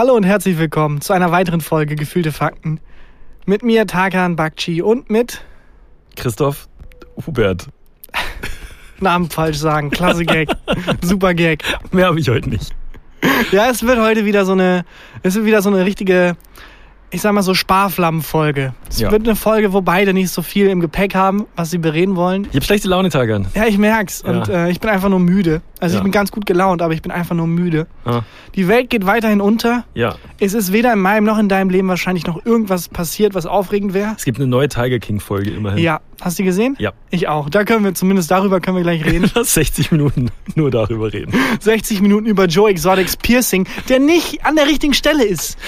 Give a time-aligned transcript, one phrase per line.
[0.00, 2.80] Hallo und herzlich willkommen zu einer weiteren Folge Gefühlte Fakten.
[3.44, 5.44] Mit mir Tarkan Bakci und mit
[6.16, 6.70] Christoph
[7.26, 7.68] Hubert.
[9.00, 9.90] Namen falsch sagen.
[9.90, 10.48] Klasse Gag.
[11.02, 11.64] Super Gag.
[11.92, 12.74] Mehr habe ich heute nicht.
[13.52, 14.86] Ja, es wird heute wieder so eine,
[15.22, 16.34] es wird wieder so eine richtige,
[17.10, 18.72] ich sag mal so Sparflammenfolge.
[18.88, 19.10] Es Ja.
[19.10, 22.46] wird eine Folge, wo beide nicht so viel im Gepäck haben, was sie bereden wollen.
[22.50, 23.46] Ich habe schlechte Laune, Tagan.
[23.54, 24.22] Ja, ich merk's.
[24.22, 24.66] Und Ja.
[24.66, 25.60] äh, ich bin einfach nur müde.
[25.80, 26.00] Also Ja.
[26.00, 27.86] ich bin ganz gut gelaunt, aber ich bin einfach nur müde.
[28.04, 28.20] Ah,
[28.54, 29.84] Die Welt geht weiterhin unter.
[29.94, 30.14] ja.
[30.38, 33.92] Es ist weder in meinem noch in deinem Leben wahrscheinlich noch irgendwas passiert, was aufregend
[33.92, 34.14] wäre.
[34.16, 35.78] Es gibt eine neue Tiger King-Folge immerhin.
[35.82, 36.76] Ja, hast du die gesehen?
[36.78, 36.92] Ja.
[37.10, 37.50] Ich auch.
[37.50, 39.30] Da können wir zumindest darüber können wir gleich reden.
[39.34, 41.32] Lass 60 Minuten nur darüber reden.
[41.60, 45.58] 60 Minuten über Joe Exotics Piercing, der nicht an der richtigen Stelle ist.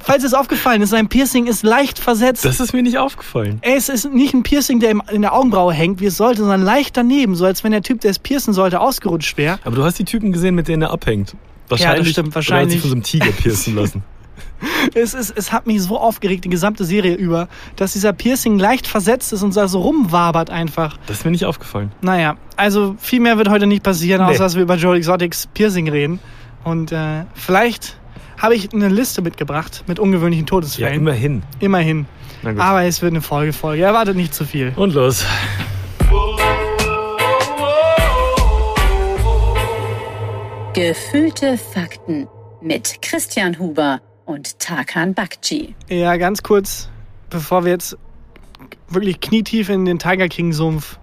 [0.00, 2.44] Falls es aufgefallen ist, sein Piercing ist leicht versetzt.
[2.44, 3.58] Das ist mir nicht aufgefallen.
[3.62, 6.96] es ist nicht ein Piercing, der in der Augenbraue hängt, wie es sollte, sondern leicht
[6.96, 9.58] daneben, so als wenn der Typ, der es piercen sollte, ausgerutscht wäre.
[9.64, 11.34] Aber du hast die Typen gesehen, mit denen er abhängt.
[11.68, 12.72] Wahrscheinlich, stimmt, Oder hat wahrscheinlich.
[12.74, 14.02] sich von so einem Tiger piercen lassen.
[14.94, 18.86] Es, ist, es hat mich so aufgeregt, die gesamte Serie über, dass dieser Piercing leicht
[18.86, 20.98] versetzt ist und da so rumwabert einfach.
[21.06, 21.92] Das ist mir nicht aufgefallen.
[22.00, 24.32] Naja, also viel mehr wird heute nicht passieren, Nee.
[24.32, 26.18] außer dass wir über Joe Exotics Piercing reden.
[26.64, 27.96] Und äh, vielleicht
[28.38, 30.94] habe ich eine Liste mitgebracht mit ungewöhnlichen Ja, Todesfällen.
[30.94, 31.42] immerhin.
[31.60, 32.06] Immerhin.
[32.42, 32.60] Na gut.
[32.60, 33.82] Aber es wird eine Folge-Folge.
[33.84, 34.72] Erwartet nicht zu viel.
[34.76, 35.24] Und los.
[40.74, 42.28] Gefühlte Fakten
[42.62, 45.74] mit Christian Huber und Tarkan Bakci.
[45.88, 46.88] Ja, ganz kurz,
[47.30, 47.96] bevor wir jetzt
[48.88, 50.98] wirklich knietief in den Tiger King-Sumpf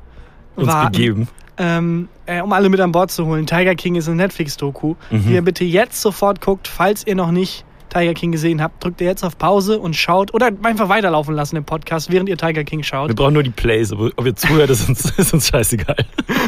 [0.56, 0.92] Uns warten.
[0.92, 1.28] begeben.
[1.58, 3.46] Ähm, äh, um alle mit an Bord zu holen.
[3.46, 5.24] Tiger King ist eine Netflix-Doku, Mhm.
[5.28, 8.82] die ihr bitte jetzt sofort guckt, falls ihr noch nicht Tiger King gesehen habt.
[8.84, 12.38] Drückt ihr jetzt auf Pause und schaut oder einfach weiterlaufen lassen im Podcast, während ihr
[12.38, 13.10] Tiger King schaut.
[13.10, 13.92] Wir brauchen nur die Plays.
[13.92, 15.98] aber Ob ihr zuhört, ist uns, ist uns scheißegal.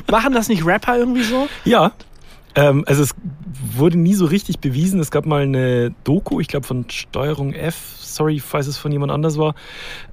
[0.09, 1.47] Machen das nicht Rapper irgendwie so?
[1.65, 1.91] Ja.
[2.55, 3.15] Ähm, also es
[3.75, 4.99] wurde nie so richtig bewiesen.
[4.99, 9.11] Es gab mal eine Doku, ich glaube von Steuerung F, sorry, falls es von jemand
[9.11, 9.55] anders war.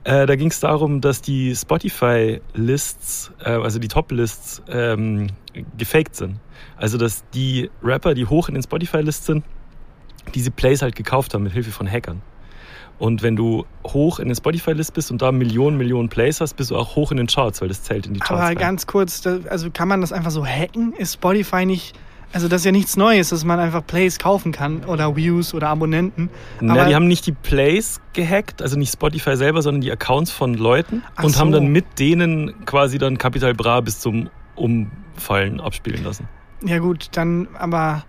[0.05, 5.29] Äh, da ging es darum, dass die Spotify-Lists, äh, also die Top-Lists, ähm,
[5.77, 6.36] gefaked sind.
[6.77, 9.45] Also dass die Rapper, die hoch in den Spotify-Lists sind,
[10.34, 12.23] diese Plays halt gekauft haben mit Hilfe von Hackern.
[12.98, 16.70] Und wenn du hoch in den Spotify-List bist und da Millionen, Millionen Plays hast, bist
[16.70, 18.33] du auch hoch in den Charts, weil das zählt in die Charts.
[18.33, 18.57] Aber rein.
[18.57, 20.92] ganz kurz, also kann man das einfach so hacken?
[20.95, 21.96] Ist Spotify nicht.
[22.33, 25.68] Also, das ist ja nichts Neues, dass man einfach Plays kaufen kann oder Views oder
[25.68, 26.28] Abonnenten.
[26.61, 30.30] Na, Aber- die haben nicht die Plays gehackt, also nicht Spotify selber, sondern die Accounts
[30.30, 31.58] von Leuten Ach und haben so.
[31.58, 36.28] dann mit denen quasi dann Capital Bra bis zum Umfallen abspielen lassen.
[36.64, 38.05] Ja, gut, dann aber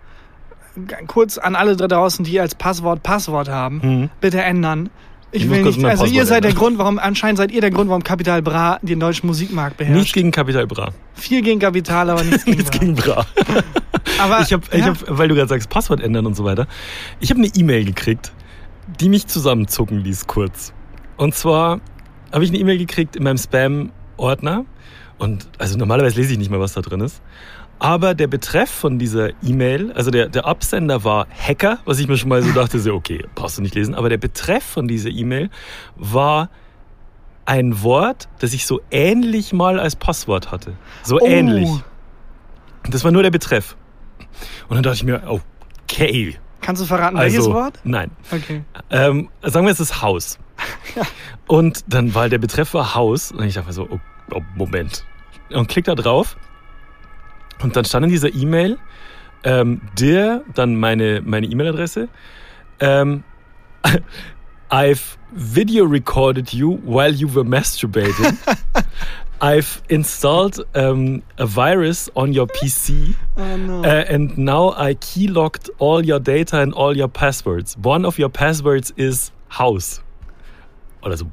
[1.06, 4.10] kurz an alle da draußen, die als Passwort Passwort haben, Mhm.
[4.20, 4.90] bitte ändern.
[5.32, 6.52] Ich Ich will nicht, also ihr seid der.
[6.52, 10.14] Grund, warum, anscheinend seid ihr der Grund, warum Capital Bra den deutschen Musikmarkt Nichts beherrscht.
[10.14, 10.90] gegen Capital Bra.
[11.14, 12.78] Viel gegen Kapital, aber nichts gegen Nichts Bra.
[12.80, 13.26] gegen Bra.
[14.18, 16.66] Aber, Ich habe, ja, hab, weil du gerade sagst, Passwort ändern und so weiter.
[17.20, 18.32] Ich habe eine E-Mail gekriegt,
[19.00, 20.72] die mich zusammenzucken ließ kurz.
[21.16, 21.80] Und zwar
[22.32, 24.64] habe ich eine E-Mail gekriegt in meinem Spam-Ordner.
[25.18, 27.22] Und also normalerweise lese ich nicht mehr, was da drin ist.
[27.80, 32.16] Aber der Betreff von dieser E-Mail, also der, der Absender war Hacker, was ich mir
[32.18, 33.94] schon mal so dachte, so okay, brauchst du nicht lesen.
[33.94, 35.50] Aber der Betreff von dieser E-Mail
[35.96, 36.50] war
[37.46, 40.74] ein Wort, das ich so ähnlich mal als Passwort hatte.
[41.02, 41.26] So Oh.
[41.26, 41.68] ähnlich.
[42.90, 43.76] Das war nur der Betreff.
[44.68, 46.36] Und dann dachte ich mir, okay.
[46.60, 47.80] Kannst du verraten, welches Also, Wort?
[47.84, 48.10] nein.
[48.30, 48.62] Okay.
[48.90, 50.38] Ähm, sagen wir, es ist Haus.
[51.46, 53.32] Und dann war der Betreff war Haus.
[53.32, 53.98] Und ich dachte mir so, oh,
[54.32, 55.04] oh, Moment.
[55.50, 56.36] Und klick da drauf.
[57.62, 58.78] Und dann stand in dieser E-Mail,
[59.44, 62.08] ähm, dir, dann meine meine E-Mail-Adresse,
[62.80, 63.24] ähm,
[64.70, 68.38] I've video recorded you while you were masturbating.
[69.40, 73.14] I've installed um, a virus on your PC.
[73.38, 73.82] Oh no.
[73.82, 77.76] Uh, and now I keylogged all your data and all your passwords.
[77.78, 80.02] One of your passwords is House.
[81.02, 81.30] Oder so.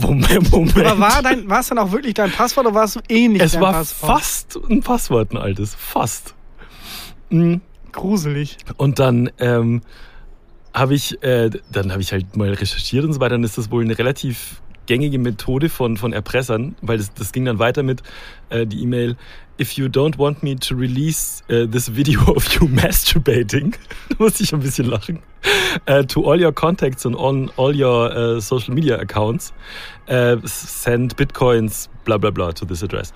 [0.00, 0.86] Moment, Moment.
[0.86, 3.42] aber war, dein, war es dann auch wirklich dein Passwort oder war es so ähnlich
[3.42, 4.12] es dein war Passwort?
[4.12, 5.74] fast ein Passwort, ein altes.
[5.74, 6.34] Fast.
[7.30, 7.56] Mm.
[7.92, 8.58] Gruselig.
[8.76, 9.82] Und dann ähm,
[10.72, 13.34] habe ich, äh, dann habe ich halt mal recherchiert und so weiter.
[13.34, 17.44] Dann ist das wohl eine relativ gängige Methode von, von Erpressern, weil das, das ging
[17.44, 18.02] dann weiter mit
[18.50, 19.16] äh, die E-Mail.
[19.60, 23.74] If you don't want me to release uh, this video of you masturbating,
[24.08, 25.18] da musste ich ein bisschen lachen,
[25.88, 29.52] uh, to all your contacts and on all your uh, social media accounts,
[30.08, 33.12] uh, send bitcoins, bla bla bla, to this address.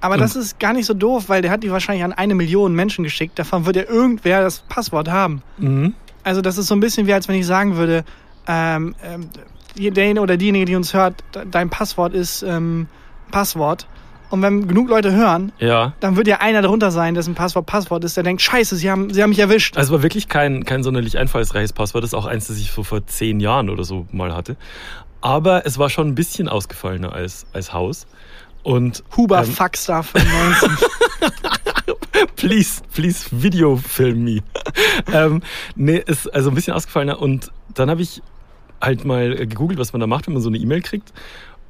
[0.00, 2.72] Aber das ist gar nicht so doof, weil der hat die wahrscheinlich an eine Million
[2.74, 3.38] Menschen geschickt.
[3.38, 5.42] Davon wird ja irgendwer das Passwort haben.
[5.58, 5.94] Mhm.
[6.24, 8.04] Also das ist so ein bisschen wie, als wenn ich sagen würde,
[8.46, 9.28] ähm, ähm,
[9.76, 12.86] der oder diejenige, die uns hört, de- dein Passwort ist ähm,
[13.30, 13.86] Passwort.
[14.30, 15.94] Und wenn genug Leute hören, Ja.
[16.00, 19.12] dann wird ja einer darunter sein, dessen Passwort Passwort ist, der denkt, scheiße, sie haben,
[19.12, 19.76] sie haben mich erwischt.
[19.76, 22.04] Also es war wirklich kein, kein sonderlich einfallsreiches Passwort.
[22.04, 24.56] Das ist auch eins, das ich so vor zehn Jahren oder so mal hatte.
[25.20, 28.06] Aber es war schon ein bisschen ausgefallener als, als Haus.
[28.62, 30.88] Und Huber ähm, Fuckstar 95.
[32.36, 34.40] please, please video film me.
[35.12, 35.42] ähm,
[35.74, 37.20] nee, ist also ein bisschen ausgefallener.
[37.20, 38.22] Und dann habe ich
[38.80, 41.12] halt mal gegoogelt, was man da macht, wenn man so eine E-Mail kriegt.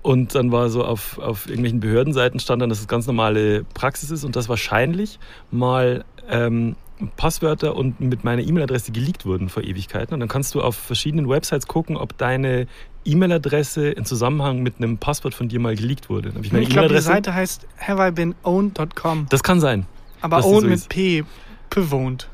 [0.09, 4.11] Und dann war so auf, auf irgendwelchen Behördenseiten stand dann, dass es ganz normale Praxis
[4.11, 5.19] ist und dass wahrscheinlich
[5.51, 6.77] mal ähm,
[7.19, 10.15] Passwörter und mit meiner E-Mail-Adresse geleakt wurden vor Ewigkeiten.
[10.15, 12.69] Und dann kannst du auf verschiedenen Websites gucken, ob deine
[13.05, 16.33] E-Mail-Adresse in Zusammenhang mit einem Passwort von dir mal geleakt wurde.
[16.41, 17.03] Ich meine ich glaube, die.
[17.03, 19.27] Seite heißt haveibeenowned.com.
[19.29, 19.85] Das kann sein.
[20.23, 20.89] Aber owned so mit.
[20.89, 21.25] P.
[21.69, 22.31] Bewohnt.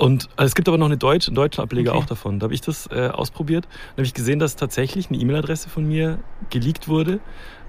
[0.00, 2.00] Und also es gibt aber noch eine deutsche, einen deutschen Ableger Okay.
[2.00, 2.38] auch davon.
[2.38, 3.66] Da habe ich das äh, ausprobiert.
[3.66, 6.18] Dann habe ich gesehen, dass tatsächlich eine E-Mail-Adresse von mir
[6.48, 7.20] geleakt wurde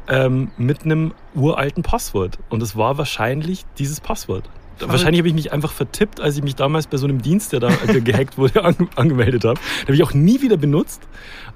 [0.07, 2.39] ähm, mit einem uralten Passwort.
[2.47, 4.49] Und es war wahrscheinlich dieses Passwort.
[4.79, 7.59] Wahrscheinlich habe ich mich einfach vertippt, als ich mich damals bei so einem Dienst, der
[7.59, 9.59] da der gehackt wurde, an, angemeldet habe.
[9.81, 11.01] Den habe ich auch nie wieder benutzt.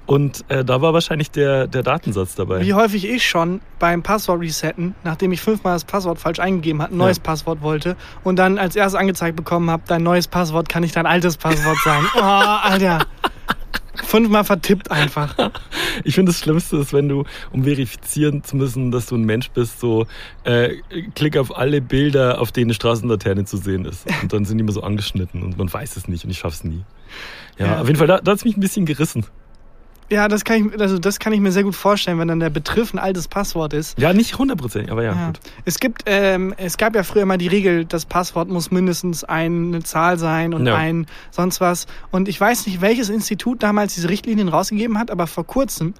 [0.06, 2.60] Und äh, da war wahrscheinlich der, der Datensatz dabei.
[2.64, 6.92] Wie häufig ich schon beim Passwort resetten, nachdem ich fünfmal das Passwort falsch eingegeben habe,
[6.94, 7.24] ein neues Ja.
[7.24, 11.06] Passwort wollte und dann als erstes angezeigt bekommen habe, dein neues Passwort kann nicht dein
[11.06, 12.04] altes Passwort sein.
[12.16, 13.04] Oh, Alter.
[14.04, 15.34] Fünfmal vertippt einfach.
[16.04, 19.50] Ich finde, das Schlimmste ist, wenn du, um verifizieren zu müssen, dass du ein Mensch
[19.50, 20.06] bist, so
[20.44, 20.74] äh,
[21.14, 24.06] klick auf alle Bilder, auf denen eine Straßenlaterne zu sehen ist.
[24.22, 26.62] Und dann sind die immer so angeschnitten und man weiß es nicht und ich schaff's
[26.62, 26.84] nie.
[27.58, 27.80] Ja, Ja.
[27.80, 29.24] auf jeden Fall, da, da hat's mich ein bisschen gerissen.
[30.08, 32.50] Ja, das kann, ich, also das kann ich mir sehr gut vorstellen, wenn dann der
[32.50, 33.98] Betreff ein altes Passwort ist.
[33.98, 35.26] Ja, nicht hundertprozentig, aber ja, Ja.
[35.26, 35.40] gut.
[35.64, 39.82] Es gibt, ähm, es gab ja früher mal die Regel, das Passwort muss mindestens eine
[39.82, 40.76] Zahl sein und Ja.
[40.76, 41.86] ein sonst was.
[42.12, 45.94] Und ich weiß nicht, welches Institut damals diese Richtlinien rausgegeben hat, aber vor kurzem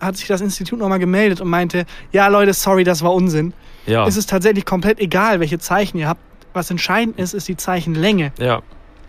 [0.00, 3.52] hat sich das Institut nochmal gemeldet und meinte, ja Leute, sorry, das war Unsinn.
[3.86, 6.20] Ja, Es ist tatsächlich komplett egal, welche Zeichen ihr habt.
[6.52, 8.32] Was entscheidend ist, ist die Zeichenlänge.
[8.38, 8.60] ja.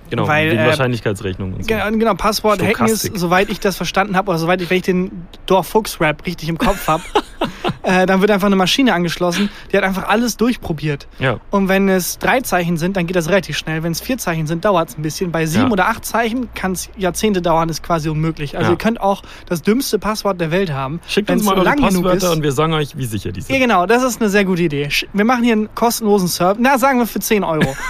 [0.10, 1.68] Genau, Weil, wegen äh, Wahrscheinlichkeitsrechnung und so.
[1.68, 4.84] Genau, genau Passwort hacken ist, soweit ich das verstanden habe, oder soweit ich, wenn ich
[4.84, 7.04] den Dorf-Fuchs-Rap richtig im Kopf habe,
[7.84, 11.08] äh, dann wird einfach eine Maschine angeschlossen, die hat einfach alles durchprobiert.
[11.20, 13.84] Ja, Und wenn es drei Zeichen sind, dann geht das relativ schnell.
[13.84, 15.32] Wenn es vier Zeichen sind, dauert es ein bisschen.
[15.32, 15.72] Bei sieben Ja.
[15.72, 18.56] oder acht Zeichen kann es Jahrzehnte dauern, ist quasi unmöglich.
[18.58, 18.74] Also Ja.
[18.74, 21.00] ihr könnt auch das dümmste Passwort der Welt haben.
[21.08, 23.54] schickt uns mal eure Passwörter und wir sagen euch, wie sicher die sind.
[23.56, 24.90] Ja, genau, das ist eine sehr gute Idee.
[25.14, 26.56] Wir machen hier einen kostenlosen Server.
[26.60, 27.76] Na, sagen wir für 10 Euro.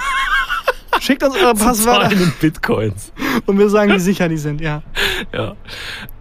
[0.99, 3.11] Schickt uns eure Passwörter in Bitcoins.
[3.45, 4.81] und wir sagen, wie sicher die sind, ja.
[5.33, 5.55] Ja.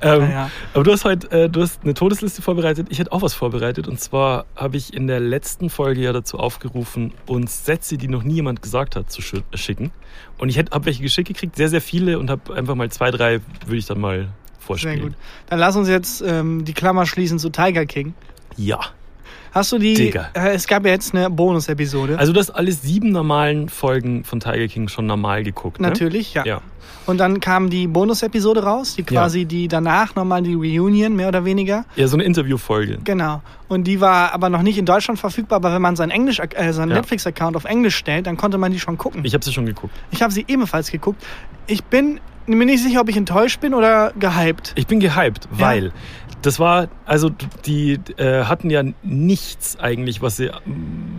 [0.00, 0.50] Ähm, Ja.
[0.74, 2.86] Aber du hast heute, äh, du hast eine Todesliste vorbereitet.
[2.90, 3.88] Ich hätte auch was vorbereitet.
[3.88, 8.22] Und zwar habe ich in der letzten Folge ja dazu aufgerufen, uns Sätze, die noch
[8.22, 9.90] nie jemand gesagt hat, zu schi- schicken.
[10.38, 13.40] Und ich habe welche geschickt gekriegt, sehr, sehr viele und habe einfach mal zwei, drei,
[13.66, 14.28] würde ich dann mal Sehr
[14.60, 15.00] vorspielen.
[15.00, 15.12] gut.
[15.46, 18.14] Dann lass uns jetzt ähm, die Klammer schließen zu Tiger King.
[18.56, 18.80] Ja.
[19.52, 19.94] Hast du die?
[19.94, 20.28] Digga.
[20.34, 22.19] Äh, es gab ja jetzt eine Bonus-Episode.
[22.19, 25.88] Also du hast alle sieben normalen Folgen von Tiger King schon normal geguckt, ne?
[25.88, 26.44] Natürlich, ja.
[26.44, 26.60] Ja.
[27.04, 31.44] Und dann kam die Bonus-Episode raus, die quasi die danach nochmal die Reunion, mehr oder
[31.44, 31.84] weniger.
[31.96, 32.99] Ja, so eine Interviewfolge.
[33.04, 33.43] Genau.
[33.69, 36.72] Und die war aber noch nicht in Deutschland verfügbar, aber wenn man seinen, Englisch, äh,
[36.72, 36.96] seinen Ja.
[36.96, 39.25] Netflix-Account auf Englisch stellt, dann konnte man die schon gucken.
[39.25, 39.94] Ich habe sie schon geguckt.
[40.12, 41.22] Ich habe sie ebenfalls geguckt.
[41.66, 44.72] Ich bin mir nicht sicher, ob ich enttäuscht bin oder gehypt.
[44.76, 45.92] Ich bin gehypt, weil
[46.42, 47.30] das war, also
[47.64, 50.50] die äh, hatten ja nichts eigentlich, was sie,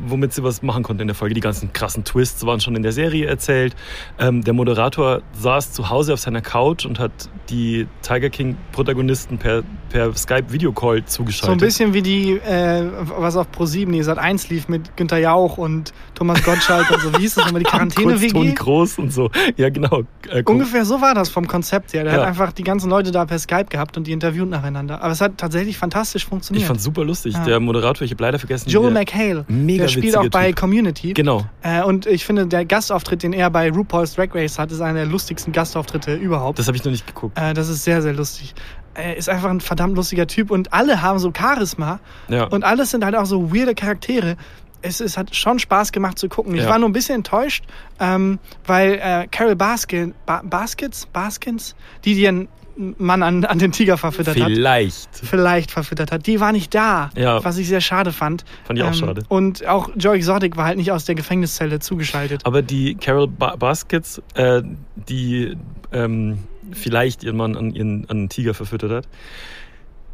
[0.06, 1.34] womit sie was machen konnten in der Folge.
[1.34, 3.76] Die ganzen krassen Twists waren schon in der Serie erzählt.
[4.20, 7.12] Ähm, der Moderator saß zu Hause auf seiner Couch und hat
[7.50, 9.64] die Tiger King Protagonisten per,
[9.94, 11.46] per Skype Videocall zugeschaltet.
[11.46, 12.84] So ein bisschen wie die, äh,
[13.18, 17.14] was auf Pro7, die Sat 1 lief mit Günter Jauch und Thomas Gottschalk und so.
[17.14, 17.60] Wie hieß das nochmal?
[17.62, 18.54] Die Kurz Toni Quarantäne-WG?
[18.56, 19.30] Groß und so.
[19.56, 20.02] Ja, genau.
[20.30, 22.04] Äh, Ungefähr so war das vom Konzept her.
[22.04, 22.20] Der Ja.
[22.22, 25.02] hat einfach die ganzen Leute da per Skype gehabt und die interviewt nacheinander.
[25.02, 26.64] Aber es hat tatsächlich fantastisch funktioniert.
[26.64, 27.34] Ich fand's super lustig.
[27.36, 27.44] Ja.
[27.46, 28.70] Der Moderator, ich habe leider vergessen.
[28.70, 30.56] Joel McHale, Mega der spielt auch bei Typ.
[30.60, 31.14] Community.
[31.14, 31.46] Genau.
[31.62, 35.00] Äh, und ich finde, der Gastauftritt, den er bei RuPaul's Drag Race hat, ist einer
[35.00, 36.58] der lustigsten Gastauftritte überhaupt.
[36.58, 37.38] Das habe ich noch nicht geguckt.
[37.40, 38.56] äh, das ist sehr, sehr lustig.
[38.96, 42.46] Er ist einfach ein verdammt lustiger Typ und alle haben so Charisma Ja.
[42.46, 44.38] und alles sind halt auch so weirde Charaktere.
[44.82, 46.56] Es, es hat schon Spaß gemacht zu gucken.
[46.56, 46.70] Ich Ja.
[46.70, 47.64] war nur ein bisschen enttäuscht,
[48.00, 53.98] ähm, weil äh, Carol Baskin, ba Baskets, Baskins, die den Mann an, an den Tiger
[53.98, 55.08] verfüttert hat, Vielleicht.
[55.14, 57.44] vielleicht verfüttert hat, die war nicht da, Ja.
[57.44, 58.46] was ich sehr schade fand.
[58.66, 59.22] Fand ich auch schade.
[59.30, 62.42] Und auch Joe Exotic war halt nicht aus der Gefängniszelle zugeschaltet.
[62.46, 64.64] Aber die Carol ba Baskets, äh,
[64.96, 65.56] die
[65.92, 66.40] ähm,
[66.72, 69.08] vielleicht ihren Mann an ihren an einen Tiger verfüttert hat,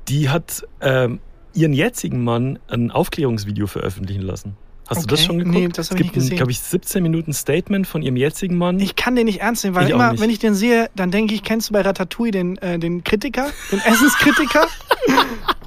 [0.08, 1.20] die hat ähm,
[1.54, 4.56] ihren jetzigen Mann ein Aufklärungsvideo veröffentlichen lassen.
[4.88, 5.28] Hast du das Okay.
[5.28, 5.56] schon geguckt?
[5.56, 6.38] Nee, das hab es ich gibt nicht gesehen.
[6.38, 8.80] glaube ich, 17 Minuten Statement von ihrem jetzigen Mann.
[8.80, 11.36] Ich kann den nicht ernst nehmen, weil Ich immer, wenn ich den sehe, dann denke
[11.36, 14.66] ich, kennst du bei Ratatouille den, äh, den Kritiker, den Essenskritiker?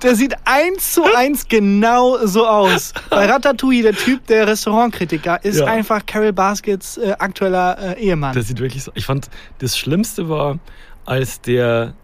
[0.02, 2.92] Der sieht eins zu eins genau so aus.
[3.08, 5.66] Bei Ratatouille, der Typ, der Restaurantkritiker, ist Ja.
[5.66, 8.34] einfach Carol Baskets äh, aktueller äh, Ehemann.
[8.34, 8.90] Das sieht wirklich so.
[8.94, 10.58] Ich fand, das Schlimmste war,
[11.04, 11.94] als der,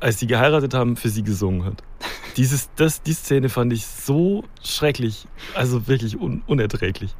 [0.00, 1.82] als sie geheiratet haben, für sie gesungen hat.
[2.38, 5.26] Dieses, das, die Szene fand ich so schrecklich.
[5.54, 7.14] Also wirklich un, unerträglich.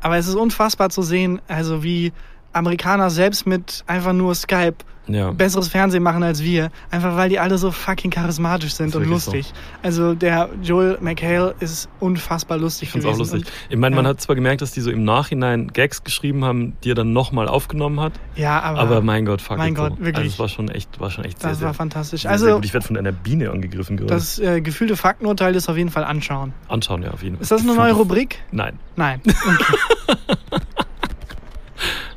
[0.00, 2.12] Aber es ist unfassbar zu sehen, also wie
[2.56, 4.76] Amerikaner selbst mit einfach nur Skype
[5.08, 5.30] Ja.
[5.30, 9.22] besseres Fernsehen machen als wir, einfach weil die alle so fucking charismatisch sind und wirklich
[9.22, 9.30] so.
[9.32, 9.52] lustig.
[9.82, 13.44] Also der Joel McHale ist unfassbar lustig Ich find's auch lustig.
[13.68, 14.10] Ich meine, man ja.
[14.10, 17.46] hat zwar gemerkt, dass die so im Nachhinein Gags geschrieben haben, die er dann nochmal
[17.46, 20.04] aufgenommen hat, Und, ja, aber, aber mein Gott, fuck mein Gott, so.
[20.04, 20.16] wirklich.
[20.16, 22.22] Also es war schon echt, war schon echt sehr, das sehr, war fantastisch.
[22.22, 22.64] sehr, Also sehr gut.
[22.64, 24.12] Ich werde von einer Biene angegriffen gerade.
[24.12, 26.52] das äh, gefühlte Faktenurteil ist auf jeden Fall anschauen.
[26.68, 27.42] Anschauen, ja, auf jeden Fall.
[27.42, 28.40] Ist das eine neue Rubrik?
[28.50, 28.78] Nein.
[28.96, 29.20] Nein.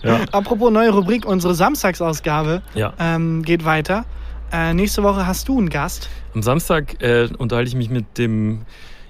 [0.04, 0.22] Ja.
[0.32, 2.94] Apropos neue Rubrik, unsere Samstagsausgabe ja.
[3.00, 4.06] ähm, geht weiter.
[4.52, 6.10] Äh, nächste Woche hast du einen Gast.
[6.34, 8.66] Am Samstag äh, unterhalte ich mich mit dem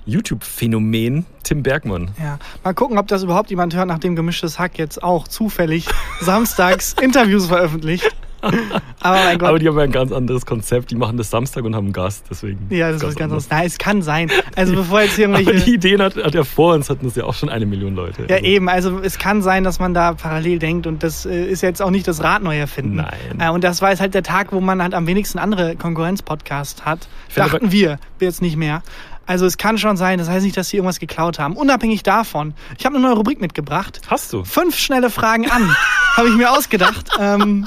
[0.05, 2.11] YouTube-Phänomen Tim Bergmann.
[2.19, 5.87] Ja, mal gucken, ob das überhaupt jemand hört, nachdem Gemischtes Hack jetzt auch zufällig
[6.19, 8.09] samstags Interviews veröffentlicht.
[9.01, 9.19] Aber.
[9.47, 10.91] Aber die haben ja ein ganz anderes Konzept.
[10.91, 12.67] Die machen das Samstag und haben einen Gast, deswegen.
[12.69, 13.49] ja, das ist was ganz anderes.
[13.49, 14.29] Nein, es kann sein.
[14.55, 17.23] Also bevor jetzt hier Aber die Ideen hat, hat er vor uns, hatten das ja
[17.25, 18.25] auch schon eine Million Leute.
[18.29, 18.69] Ja, Also, eben.
[18.69, 21.91] Also es kann sein, dass man da parallel denkt und das äh, ist jetzt auch
[21.91, 22.95] nicht das Rad neu erfinden.
[22.97, 23.39] Nein.
[23.39, 26.85] Äh, und das war jetzt halt der Tag, wo man halt am wenigsten andere Konkurrenz-Podcast
[26.85, 27.07] hat.
[27.35, 28.81] Dachten wir, jetzt nicht mehr.
[29.25, 31.55] Also es kann schon sein, das heißt nicht, dass sie irgendwas geklaut haben.
[31.55, 32.55] Unabhängig davon.
[32.79, 34.01] Ich habe eine neue Rubrik mitgebracht.
[34.07, 34.43] Hast du?
[34.43, 35.75] Fünf schnelle Fragen an.
[36.17, 37.11] habe ich mir ausgedacht.
[37.19, 37.63] Ähm,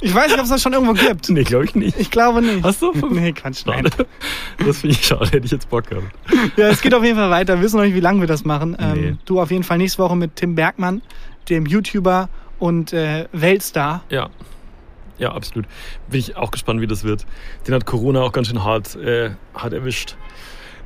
[0.00, 1.28] ich weiß nicht, ob es das schon irgendwo gibt.
[1.36, 1.98] Nee, glaube ich nicht.
[1.98, 2.62] Ich glaube nicht.
[2.64, 2.92] Hast du?
[3.10, 3.64] Nee, Quatsch.
[3.66, 3.88] Nein.
[4.64, 6.06] Das finde ich schade, hätte ich jetzt Bock gehabt.
[6.56, 7.56] Ja, es geht auf jeden Fall weiter.
[7.56, 8.76] Wir wissen noch nicht, wie lange wir das machen.
[8.80, 9.16] Ähm, Nee.
[9.24, 11.02] Du auf jeden Fall nächste Woche mit Tim Bergmann,
[11.48, 14.02] dem YouTuber und äh, Weltstar.
[14.10, 14.28] Ja.
[15.18, 15.64] Ja, absolut.
[16.10, 17.24] Bin ich auch gespannt, wie das wird.
[17.66, 20.16] Den hat Corona auch ganz schön hart, äh, hart erwischt.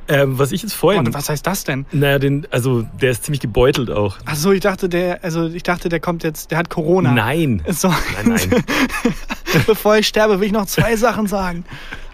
[0.07, 1.05] Ähm, was ich jetzt vorhin.
[1.05, 1.85] Und was heißt das denn?
[1.91, 4.17] Naja, den, also der ist ziemlich gebeutelt auch.
[4.25, 7.11] Ach so, ich dachte, der, also ich dachte, der kommt jetzt, der hat Corona.
[7.11, 7.61] Nein.
[7.71, 8.63] So, Nein, nein.
[9.65, 11.63] bevor ich sterbe, will ich noch zwei Sachen sagen.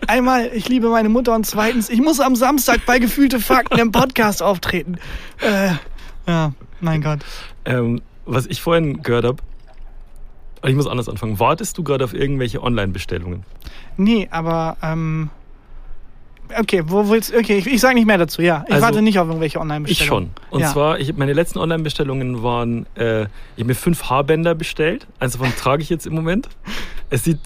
[0.06, 3.92] Einmal, ich liebe meine Mutter und zweitens, ich muss am Samstag bei Gefühlte Fakten im
[3.92, 4.98] Podcast auftreten.
[5.42, 5.72] Äh,
[6.28, 7.20] ja, mein Gott.
[7.66, 9.44] Ähm, was ich vorhin gehört habe,
[10.64, 11.40] ich muss anders anfangen.
[11.40, 13.44] Wartest du gerade auf irgendwelche Online-Bestellungen?
[13.98, 15.30] Nee, aber ähm,
[16.60, 18.64] okay, wo willst okay, ich, ich sage nicht mehr dazu, ja.
[18.68, 20.32] Ich Also, warte nicht auf irgendwelche Ich Online-Bestellungen.
[20.36, 20.44] schon.
[20.52, 20.72] Und ja.
[20.72, 23.28] zwar, ich, meine letzten Online-Bestellungen waren, äh, ich
[23.58, 25.08] habe mir fünf Haarbänder bestellt.
[25.20, 26.50] Eins davon trage ich jetzt im Moment.
[27.10, 27.40] Es sieht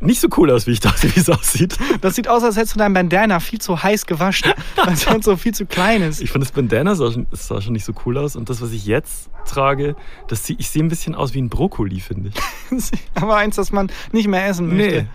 [0.00, 1.76] nicht so cool aus, wie ich dachte, wie es aussieht.
[2.00, 4.52] Das sieht aus, als hättest du dein Bandana viel zu heiß gewaschen,
[4.84, 6.20] weil es halt so viel zu klein ist.
[6.20, 8.34] Ich fand das Bandana sah schon, sah schon nicht so cool aus.
[8.34, 9.94] Und das, was ich jetzt trage,
[10.26, 12.30] das, sie- ich sehe ein bisschen aus wie ein Brokkoli, finde
[12.70, 12.90] ich.
[13.14, 15.02] aber eins, das man nicht mehr essen möchte.
[15.02, 15.06] Nee.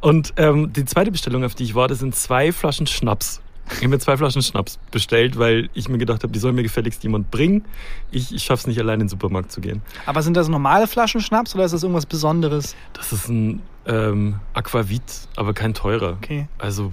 [0.00, 3.40] Und ähm, die zweite Bestellung, auf die ich warte, sind zwei Flaschen Schnaps.
[3.70, 6.62] Ich habe mir zwei Flaschen Schnaps bestellt, weil ich mir gedacht habe, die soll mir
[6.62, 7.64] gefälligst jemand bringen.
[8.10, 9.82] Ich, ich schaffe es nicht, allein in den Supermarkt zu gehen.
[10.06, 12.74] Aber sind das normale Flaschen Schnaps oder ist das irgendwas Besonderes?
[12.94, 15.02] Das ist ein ähm, Aquavit,
[15.36, 16.14] aber kein teurer.
[16.22, 16.48] Okay.
[16.58, 16.92] Also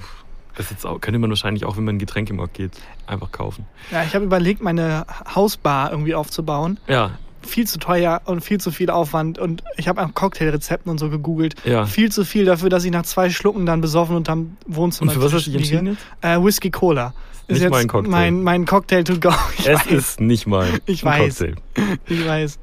[0.56, 2.72] das jetzt auch, könnte man wahrscheinlich auch, wenn man in den Getränkemarkt geht,
[3.08, 3.66] einfach kaufen.
[3.92, 6.80] Ja, ich habe überlegt, meine Hausbar irgendwie aufzubauen.
[6.88, 7.12] Ja,
[7.46, 9.40] Viel zu teuer und viel zu viel Aufwand.
[9.40, 11.56] Und ich habe nach Cocktailrezepten und so gegoogelt.
[11.64, 11.86] Ja.
[11.86, 15.24] Viel zu viel dafür, dass ich nach zwei Schlucken dann besoffen unterm Wohnzimmer Und für
[15.24, 15.98] was hast du dich entschieden?
[16.22, 17.14] Äh, Whisky Cola.
[17.48, 18.10] Nicht jetzt mein Cocktail.
[18.10, 19.30] Mein, mein Cocktail to go.
[19.60, 19.92] Ich es weiß.
[19.92, 21.38] ist nicht mal Ich weiß.
[21.40, 21.56] Cocktail.
[22.08, 22.60] Ich weiß.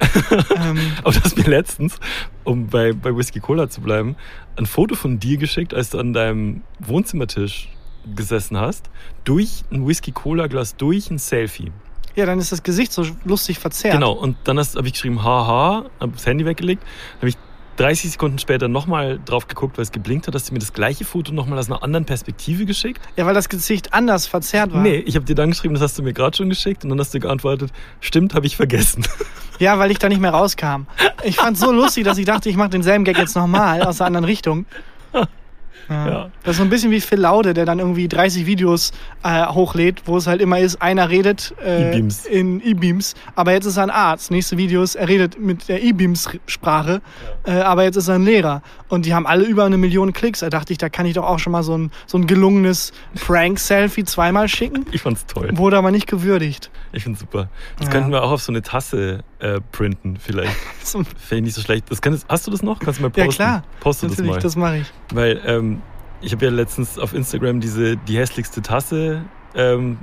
[0.56, 2.00] ähm, Aber du hast mir letztens,
[2.42, 4.16] um bei, bei Whisky Cola zu bleiben,
[4.56, 7.68] ein Foto von dir geschickt, als du an deinem Wohnzimmertisch
[8.16, 8.90] gesessen hast,
[9.22, 11.70] durch ein Whisky Cola Glas, durch ein Selfie.
[12.14, 13.94] Ja, dann ist das Gesicht so lustig verzerrt.
[13.94, 16.82] Genau, und dann habe ich geschrieben, haha, habe das Handy weggelegt,
[17.18, 17.36] habe ich
[17.76, 21.04] 30 Sekunden später nochmal drauf geguckt, weil es geblinkt hat, hast du mir das gleiche
[21.04, 23.00] Foto nochmal aus einer anderen Perspektive geschickt.
[23.16, 24.82] Ja, weil das Gesicht anders verzerrt war.
[24.82, 27.00] Nee, ich habe dir dann geschrieben, das hast du mir gerade schon geschickt und dann
[27.00, 29.04] hast du geantwortet, stimmt, habe ich vergessen.
[29.58, 30.86] Ja, weil ich da nicht mehr rauskam.
[31.22, 34.08] Ich fand so lustig, dass ich dachte, ich mache denselben Gag jetzt nochmal aus der
[34.08, 34.66] anderen Richtung.
[35.88, 36.08] Ja.
[36.08, 36.30] Ja.
[36.44, 40.02] Das ist so ein bisschen wie Phil Laude, der dann irgendwie 30 Videos äh, hochlädt,
[40.06, 42.26] wo es halt immer ist, einer redet äh, E-Beams.
[42.26, 44.30] in E-Beams, aber jetzt ist er ein Arzt.
[44.30, 47.00] Nächste Videos, er redet mit der E-Beams-Sprache,
[47.44, 48.62] äh, aber jetzt ist er ein Lehrer.
[48.88, 50.40] Und die haben alle über eine Million Klicks.
[50.40, 52.92] Da dachte ich, da kann ich doch auch schon mal so ein, so ein gelungenes
[53.26, 54.84] Prank-Selfie zweimal schicken.
[54.92, 55.50] Ich fand's toll.
[55.54, 56.70] Wurde aber nicht gewürdigt.
[56.92, 57.48] Ich find's super.
[57.78, 57.92] Das Ja.
[57.92, 60.52] könnten wir auch auf so eine Tasse äh, printen, vielleicht.
[60.84, 61.90] So, ich nicht so schlecht.
[61.90, 62.80] Das kann, hast du das noch?
[62.80, 63.30] Kannst du mal posten?
[63.30, 64.40] ja klar, Poste das natürlich, mal.
[64.40, 64.92] das mache ich.
[65.14, 65.81] Weil ähm,
[66.22, 69.24] ich habe ja letztens auf Instagram diese die hässlichste Tasse
[69.54, 69.98] ähm,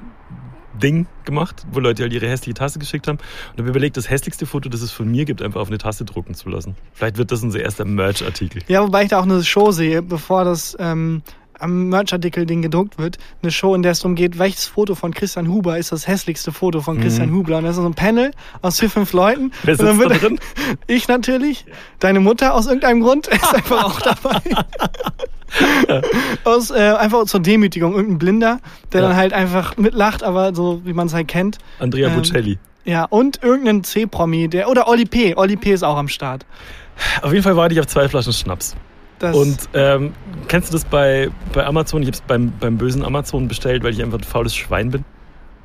[0.81, 3.17] Ding gemacht, wo Leute halt ihre hässliche Tasse geschickt haben.
[3.51, 6.05] Und habe überlegt, das hässlichste Foto, das es von mir gibt, einfach auf eine Tasse
[6.05, 6.75] drucken zu lassen.
[6.93, 8.61] Vielleicht wird das unser erster Merch-Artikel.
[8.67, 11.21] Ja, wobei ich da auch eine Show sehe, bevor das ähm,
[11.59, 15.13] am Merchartikel, den gedruckt wird, eine Show, in der es darum geht, welches Foto von
[15.13, 17.57] Christian Huber ist das hässlichste Foto von Christian Huber.
[17.57, 19.45] Und das ist so ein Panel aus vier, fünf Leuten.
[19.45, 19.51] Mhm.
[19.63, 20.39] Wer und dann sitzt wird da drin?
[20.87, 21.65] Ich natürlich.
[21.99, 24.41] Deine Mutter aus irgendeinem Grund ist einfach auch dabei.
[26.43, 27.93] aus, äh, einfach zur Demütigung.
[27.93, 28.59] Irgendein Blinder,
[28.93, 29.07] der Ja.
[29.09, 31.57] dann halt einfach mitlacht, aber so wie man es halt kennt.
[31.79, 32.57] Andrea Ähm, Bocelli.
[32.85, 35.35] Ja, und irgendein C-Promi, der, oder Oli P.
[35.35, 35.73] Oli P.
[35.73, 36.45] ist auch am Start.
[37.21, 38.75] Auf jeden Fall warte ich auf zwei Flaschen Schnaps.
[39.19, 40.13] Das, Und ähm,
[40.47, 42.01] kennst du das bei, bei Amazon?
[42.01, 45.05] Ich habe es beim, beim bösen Amazon bestellt, weil ich einfach ein faules Schwein bin.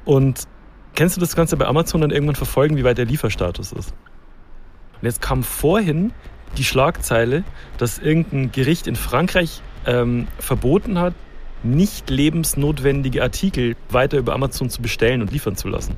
[0.04, 0.42] Und
[0.94, 3.94] kennst du das Ganze bei Amazon dann irgendwann verfolgen, wie weit der Lieferstatus ist?
[5.00, 6.12] Und jetzt kam vorhin
[6.56, 7.44] die Schlagzeile,
[7.78, 11.14] dass irgendein Gericht in Frankreich ähm, verboten hat,
[11.62, 15.96] nicht lebensnotwendige Artikel weiter über Amazon zu bestellen und liefern zu lassen.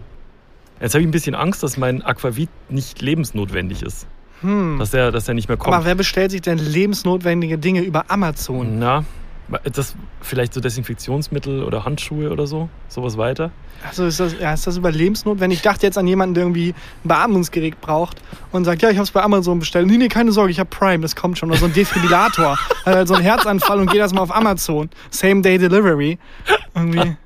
[0.81, 4.07] Jetzt habe ich ein bisschen Angst, dass mein Aquavit nicht lebensnotwendig ist.
[4.43, 4.79] Hm.
[4.79, 5.75] Dass er, dass er nicht mehr kommt.
[5.75, 8.79] Aber wer bestellt sich denn lebensnotwendige Dinge über Amazon?
[8.79, 9.05] Na,
[9.73, 13.51] das vielleicht so Desinfektionsmittel oder Handschuhe oder so, sowas weiter.
[13.87, 15.59] Also ist das, ja, ist das überlebensnotwendig?
[15.59, 19.05] Ich dachte jetzt an jemanden, der irgendwie ein Beatmungsgerät braucht und sagt, ja, ich habe
[19.05, 19.87] es bei Amazon bestellt.
[19.87, 21.51] Nee, nee, keine Sorge, ich habe Prime, das kommt schon.
[21.51, 22.57] Oder so ein Defibrillator.
[22.85, 24.91] Hat halt so einen Herzanfall und geht erstmal auf Amazon.
[25.11, 26.19] Same Day Delivery.
[26.75, 27.17] Irgendwie.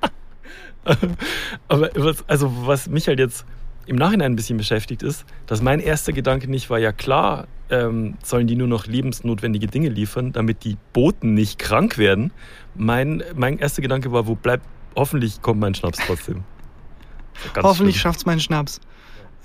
[1.67, 3.45] Aber was, also was mich halt jetzt
[3.85, 8.17] im Nachhinein ein bisschen beschäftigt ist, dass mein erster Gedanke nicht war, ja klar, ähm,
[8.23, 12.31] sollen die nur noch lebensnotwendige Dinge liefern, damit die Boten nicht krank werden.
[12.75, 16.43] Mein, mein erster Gedanke war, wo bleibt, hoffentlich kommt mein Schnaps trotzdem.
[17.55, 18.01] Hoffentlich schlimm.
[18.11, 18.79] schafft's meinen Schnaps.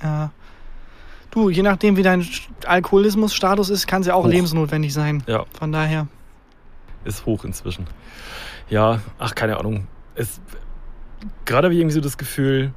[0.02, 0.31] Ja.
[1.31, 2.26] Du, je nachdem, wie dein
[2.66, 4.31] Alkoholismusstatus ist, kann es ja auch Hoch.
[4.31, 5.23] lebensnotwendig sein.
[5.26, 6.07] Ja, Von daher.
[7.05, 7.87] ist hoch inzwischen.
[8.69, 9.87] Ja, ach, keine Ahnung.
[10.14, 10.40] Es,
[11.45, 12.73] gerade habe ich irgendwie so das Gefühl,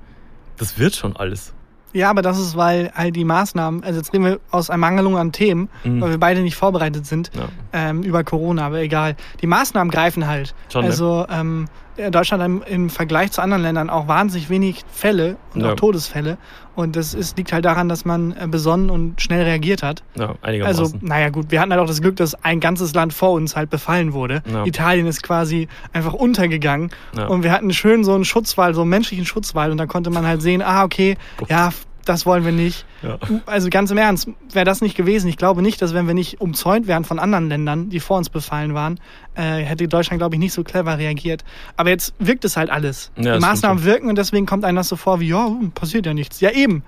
[0.59, 1.53] das wird schon alles.
[1.91, 5.31] Ja, aber das ist, weil all die Maßnahmen, also jetzt reden wir aus Ermangelung an
[5.31, 6.01] Themen, Mhm.
[6.01, 7.47] weil wir beide nicht vorbereitet sind Ja.
[7.73, 9.15] ähm, über Corona, aber egal.
[9.41, 10.53] Die Maßnahmen greifen halt.
[10.71, 10.87] Schon, ne?
[10.89, 11.65] also ähm,
[12.11, 15.71] Deutschland hat im, im Vergleich zu anderen Ländern auch wahnsinnig wenig Fälle und Ja.
[15.71, 16.37] auch Todesfälle.
[16.75, 20.01] Und das ist, liegt halt daran, dass man äh, besonnen und schnell reagiert hat.
[20.15, 20.83] Ja, einigermaßen.
[20.83, 23.55] Also, naja gut, wir hatten halt auch das Glück, dass ein ganzes Land vor uns
[23.57, 24.41] halt befallen wurde.
[24.49, 24.65] Ja.
[24.65, 27.27] Italien ist quasi einfach untergegangen Ja.
[27.27, 30.25] und wir hatten schön so einen Schutzwall, so einen menschlichen Schutzwall und da konnte man
[30.25, 31.17] halt sehen, ah, okay,
[31.49, 31.71] ja,
[32.09, 32.85] das wollen wir nicht.
[33.03, 33.19] ja.
[33.45, 35.27] Also ganz im Ernst, wäre das nicht gewesen.
[35.27, 38.29] Ich glaube nicht, dass wenn wir nicht umzäunt wären von anderen Ländern, die vor uns
[38.29, 38.99] befallen waren,
[39.35, 41.43] äh, hätte Deutschland, glaube ich, nicht so clever reagiert.
[41.77, 43.11] Aber jetzt wirkt es halt alles.
[43.15, 46.13] Ja, die Maßnahmen wirken und deswegen kommt einem das so vor wie, ja, passiert ja
[46.13, 46.41] nichts.
[46.41, 46.83] Ja, eben.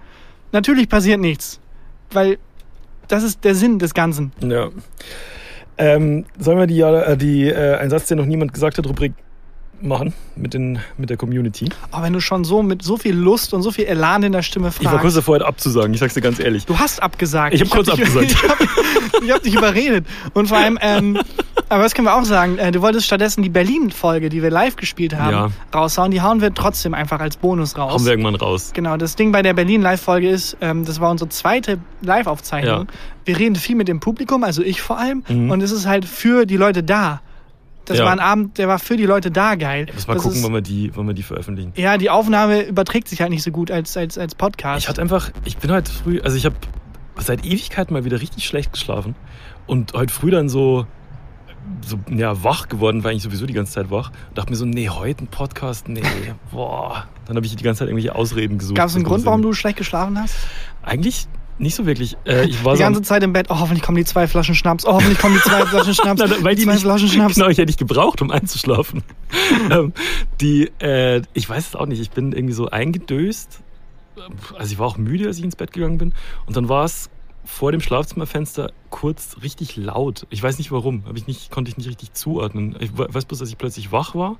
[0.52, 1.60] Natürlich passiert nichts.
[2.12, 2.40] Weil
[3.08, 4.32] das ist der Sinn des Ganzen.
[4.42, 4.70] Ja.
[5.78, 9.14] Ähm, sollen wir die, äh, die äh, ein Satz, den noch niemand gesagt hat, Rubrik
[9.84, 11.70] machen mit, den, mit der Community?
[11.92, 14.42] Aber wenn du schon so mit so viel Lust und so viel Elan in der
[14.42, 15.02] Stimme Ich war fragst.
[15.02, 16.66] kurz davor, heute abzusagen, ich sag's dir ganz ehrlich.
[16.66, 17.54] Du hast abgesagt.
[17.56, 18.36] Ich hab kurz dich, abgesagt.
[18.42, 20.06] Ich hab, ich hab dich überredet.
[20.34, 21.20] Und vor allem, ähm,
[21.70, 24.76] aber das können wir auch sagen, äh, du wolltest stattdessen die Berlin-Folge, die wir live
[24.76, 25.50] gespielt haben, Ja.
[25.74, 26.12] raushauen.
[26.12, 27.92] Die hauen wir trotzdem einfach als Bonus raus.
[27.94, 28.72] Kommen wir irgendwann raus.
[28.74, 32.82] Genau, das Ding bei der Berlin-Live-Folge ist, ähm, das war unsere zweite Live-Aufzeichnung.
[32.82, 32.86] Ja.
[33.26, 35.52] Wir reden viel mit dem Publikum, also ich vor allem, Mhm.
[35.52, 37.22] und es ist halt für die Leute da.
[37.86, 38.06] Das Ja.
[38.06, 39.88] war ein Abend, der war für die Leute da geil.
[39.94, 41.74] Muss mal das gucken, ist, wann wir, die, wann wir die veröffentlichen.
[41.76, 44.84] ja, die Aufnahme überträgt sich halt nicht so gut als, als, als Podcast.
[44.84, 46.56] Ich hatte einfach, ich bin heute früh, also ich habe
[47.18, 49.16] seit Ewigkeiten mal wieder richtig schlecht geschlafen
[49.68, 50.86] und heute früh dann so,
[51.86, 54.12] so ja, wach geworden, war eigentlich sowieso die ganze Zeit wach.
[54.30, 56.02] Und dachte mir so, nee, heute ein Podcast, nee,
[56.52, 57.06] boah.
[57.26, 58.78] Dann habe ich die ganze Zeit irgendwelche Ausreden gesucht.
[58.78, 60.36] Gab es einen Grund, warum du schlecht geschlafen hast?
[60.84, 61.28] Eigentlich
[61.62, 62.18] nicht so wirklich.
[62.26, 64.56] Äh, ich war Die so ganze Zeit im Bett, oh, hoffentlich kommen die zwei Flaschen
[64.56, 67.36] Schnaps, oh, hoffentlich kommen die zwei Flaschen Schnaps, Na, weil die zwei nicht, Flaschen Schnaps.
[67.36, 69.04] Genau, ich hätte nicht gebraucht, um einzuschlafen.
[69.72, 69.94] ähm,
[70.42, 73.62] die, äh, ich weiß es auch nicht, ich bin irgendwie so eingedöst.
[74.58, 76.14] Also ich war auch müde, als ich ins Bett gegangen bin.
[76.46, 77.10] Und dann war es
[77.46, 80.28] vor dem Schlafzimmerfenster kurz richtig laut.
[80.30, 82.76] Ich weiß nicht warum, ich nicht, konnte ich nicht richtig zuordnen.
[82.80, 84.38] Ich we- weiß bloß, dass ich plötzlich wach war.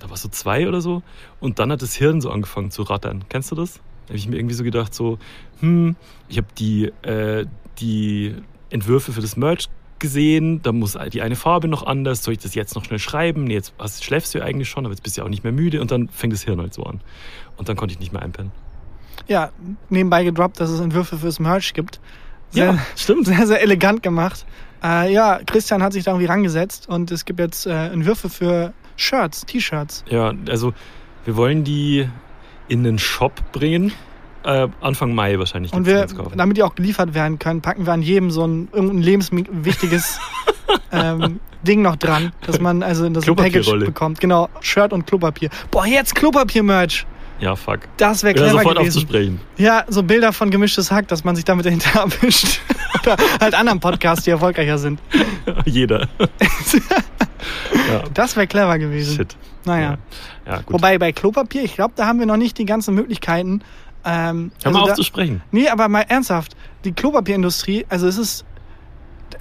[0.00, 1.02] Da war es so zwei oder so.
[1.40, 3.24] Und dann hat das Hirn so angefangen zu rattern.
[3.28, 3.80] Kennst du das?
[4.10, 5.18] Da habe ich mir irgendwie so gedacht, so,
[5.60, 5.94] hm,
[6.28, 7.46] ich habe die, äh,
[7.78, 8.34] die
[8.68, 9.68] Entwürfe für das Merch
[10.00, 13.44] gesehen, da muss die eine Farbe noch anders, soll ich das jetzt noch schnell schreiben?
[13.44, 15.44] Nee, jetzt hast, schläfst du ja eigentlich schon, aber jetzt bist du ja auch nicht
[15.44, 17.00] mehr müde und dann fängt das Hirn halt so an.
[17.56, 18.50] Und dann konnte ich nicht mehr einpennen.
[19.28, 19.50] Ja,
[19.90, 22.00] nebenbei gedroppt, dass es Entwürfe fürs Merch gibt.
[22.48, 23.26] Sehr, stimmt.
[23.26, 24.44] sehr, sehr elegant gemacht.
[24.82, 28.72] Äh, ja, Christian hat sich da irgendwie rangesetzt und es gibt jetzt äh, Entwürfe für
[28.96, 30.04] Shirts, T-Shirts.
[30.08, 30.72] Ja, also
[31.24, 32.08] wir wollen die
[32.70, 33.92] in den Shop bringen.
[34.42, 35.72] Äh, Anfang Mai wahrscheinlich.
[35.74, 39.02] Und wir, damit die auch geliefert werden können, packen wir an jedem so ein irgendein
[39.02, 40.18] lebenswichtiges
[40.92, 44.18] ähm, Ding noch dran, dass man also in das Package bekommt.
[44.20, 45.50] Genau, Shirt und Klopapier.
[45.70, 47.06] Boah, jetzt Klopapier-Merch.
[47.40, 47.80] Ja, fuck.
[47.96, 48.98] Das wäre Ja, clever sofort gewesen.
[48.98, 49.40] aufzusprechen.
[49.56, 52.60] Ja, so Bilder von gemischtes Hack, dass man sich damit dahinter abwischt.
[53.02, 55.00] Oder halt anderen Podcasts, die erfolgreicher sind.
[55.66, 56.08] Jeder.
[57.90, 58.02] Ja.
[58.14, 59.16] Das wäre clever gewesen.
[59.16, 59.36] Shit.
[59.64, 59.98] Naja.
[60.46, 60.72] Ja, gut.
[60.74, 63.62] Wobei bei Klopapier, ich glaube, da haben wir noch nicht die ganzen Möglichkeiten.
[64.04, 65.42] Ähm, Hör mal also auf da, zu sprechen.
[65.50, 66.56] Nee, aber mal ernsthaft.
[66.84, 68.44] Die Klopapierindustrie, also es ist.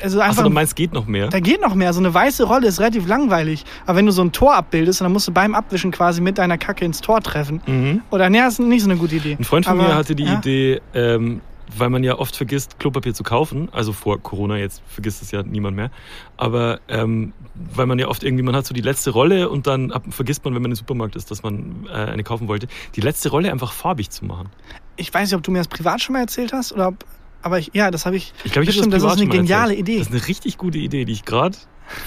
[0.01, 0.33] Also einfach.
[0.33, 1.27] Achso, du meinst, geht noch mehr?
[1.29, 1.91] da geht noch mehr.
[1.93, 3.65] So eine weiße Rolle ist relativ langweilig.
[3.85, 6.57] Aber wenn du so ein Tor abbildest, dann musst du beim Abwischen quasi mit deiner
[6.57, 7.61] Kacke ins Tor treffen.
[7.65, 8.01] Mhm.
[8.11, 9.35] Oder nee, das ist nicht so eine gute Idee.
[9.39, 10.37] Ein Freund von Aber, mir hatte die ja.
[10.37, 11.41] Idee, ähm,
[11.77, 15.43] weil man ja oft vergisst, Klopapier zu kaufen, also vor Corona, jetzt vergisst es ja
[15.43, 15.91] niemand mehr,
[16.37, 19.91] aber ähm, weil man ja oft irgendwie, man hat so die letzte Rolle und dann
[19.91, 23.01] ab, vergisst man, wenn man im Supermarkt ist, dass man äh, eine kaufen wollte, die
[23.01, 24.49] letzte Rolle einfach farbig zu machen.
[24.95, 27.05] Ich weiß nicht, ob du mir das privat schon mal erzählt hast oder ob.
[27.41, 28.33] Aber ich, ja, das habe ich.
[28.43, 29.79] Ich glaube, ich Bestimmt, habe das ist eine geniale erzählt.
[29.79, 29.97] Idee.
[29.99, 31.57] Das ist eine richtig gute Idee, die ich gerade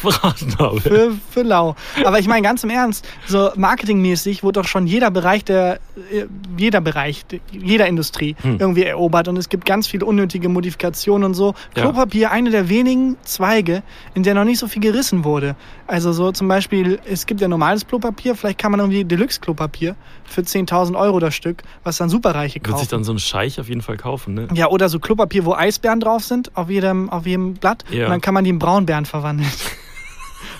[0.00, 0.80] verraten habe.
[0.80, 1.74] Für, für lau.
[2.04, 5.80] Aber ich meine ganz im Ernst, so marketingmäßig wurde doch schon jeder Bereich der,
[6.12, 8.58] äh, jeder Bereich, de- jeder Industrie Hm.
[8.60, 11.54] irgendwie erobert und es gibt ganz viele unnötige Modifikationen und so.
[11.76, 11.82] Ja.
[11.82, 13.82] Klopapier, eine der wenigen Zweige,
[14.14, 15.56] in der noch nicht so viel gerissen wurde.
[15.86, 20.40] Also so zum Beispiel, es gibt ja normales Klopapier, vielleicht kann man irgendwie Deluxe-Klopapier für
[20.42, 22.88] 10.000 Euro das Stück, was dann Superreiche Wird sich kaufen.
[22.90, 24.48] dann so ein Scheich auf jeden Fall kaufen, ne?
[24.54, 27.84] Ja, oder so Klopapier, wo Eisbären drauf sind, auf jedem, auf jedem Blatt.
[27.90, 28.04] Ja.
[28.06, 29.50] Und dann kann man die in Braunbären verwandeln.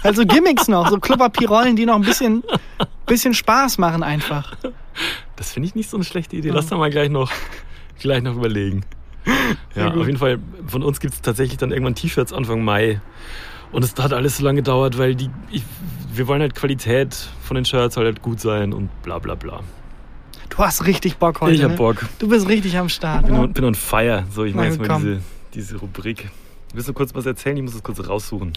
[0.03, 2.43] Also Gimmicks noch, so Klopapierrollen, die noch ein bisschen,
[3.07, 4.57] bisschen Spaß machen einfach.
[5.37, 6.51] Das finde ich nicht so eine schlechte Idee.
[6.51, 7.31] Lass da mal gleich noch,
[8.01, 8.85] gleich noch überlegen.
[9.75, 13.01] Ja, auf jeden Fall, von uns gibt es tatsächlich dann irgendwann T-Shirts Anfang Mai.
[13.71, 15.63] Und es hat alles so lange gedauert, weil die, ich,
[16.13, 19.61] wir wollen halt Qualität von den Shirts soll halt gut sein und bla bla bla.
[20.51, 21.55] Du hast richtig Bock heute.
[21.55, 21.77] ich hab ne?
[21.79, 22.05] Bock.
[22.19, 23.25] Du bist richtig am Start.
[23.25, 23.41] Bin, Ne?
[23.41, 24.25] on, bin on fire.
[24.31, 25.21] So, ich mache jetzt mal diese,
[25.55, 26.29] diese Rubrik.
[26.75, 27.57] Willst du kurz was erzählen?
[27.57, 28.53] Ich muss es kurz raussuchen.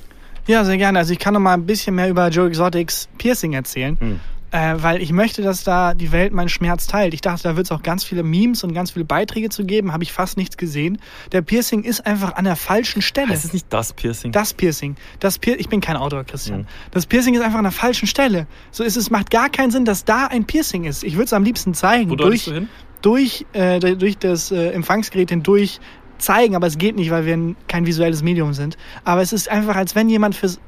[0.47, 0.99] Ja, sehr gerne.
[0.99, 3.97] Also ich kann noch mal ein bisschen mehr über Joe Exotics Piercing erzählen.
[3.99, 4.19] Hm.
[4.51, 7.13] Äh, weil ich möchte, dass da die Welt meinen Schmerz teilt.
[7.13, 9.91] Ich dachte, da wird es auch ganz viele Memes und ganz viele Beiträge zu geben.
[9.91, 10.99] Habe ich fast nichts gesehen.
[11.34, 13.29] Der Piercing ist einfach an der falschen Stelle.
[13.29, 14.31] Heißt es nicht das Piercing?
[14.31, 14.95] Das Piercing.
[15.19, 16.62] Das Pier ich bin kein Autor, Christian.
[16.62, 16.67] Mhm.
[16.91, 18.47] Das Piercing ist einfach an der falschen Stelle.
[18.71, 21.03] So ist es, macht gar keinen Sinn, dass da ein Piercing ist.
[21.03, 22.12] Ich würde es am liebsten zeigen.
[22.12, 22.69] Wo durch, du hin?
[23.01, 25.81] durch, äh, durch das äh, Empfangsgerät hindurch
[26.17, 28.78] zeigen, aber es geht nicht, weil wir ein, kein visuelles Medium sind.
[29.04, 30.60] Aber es ist einfach, als wenn jemand fürs,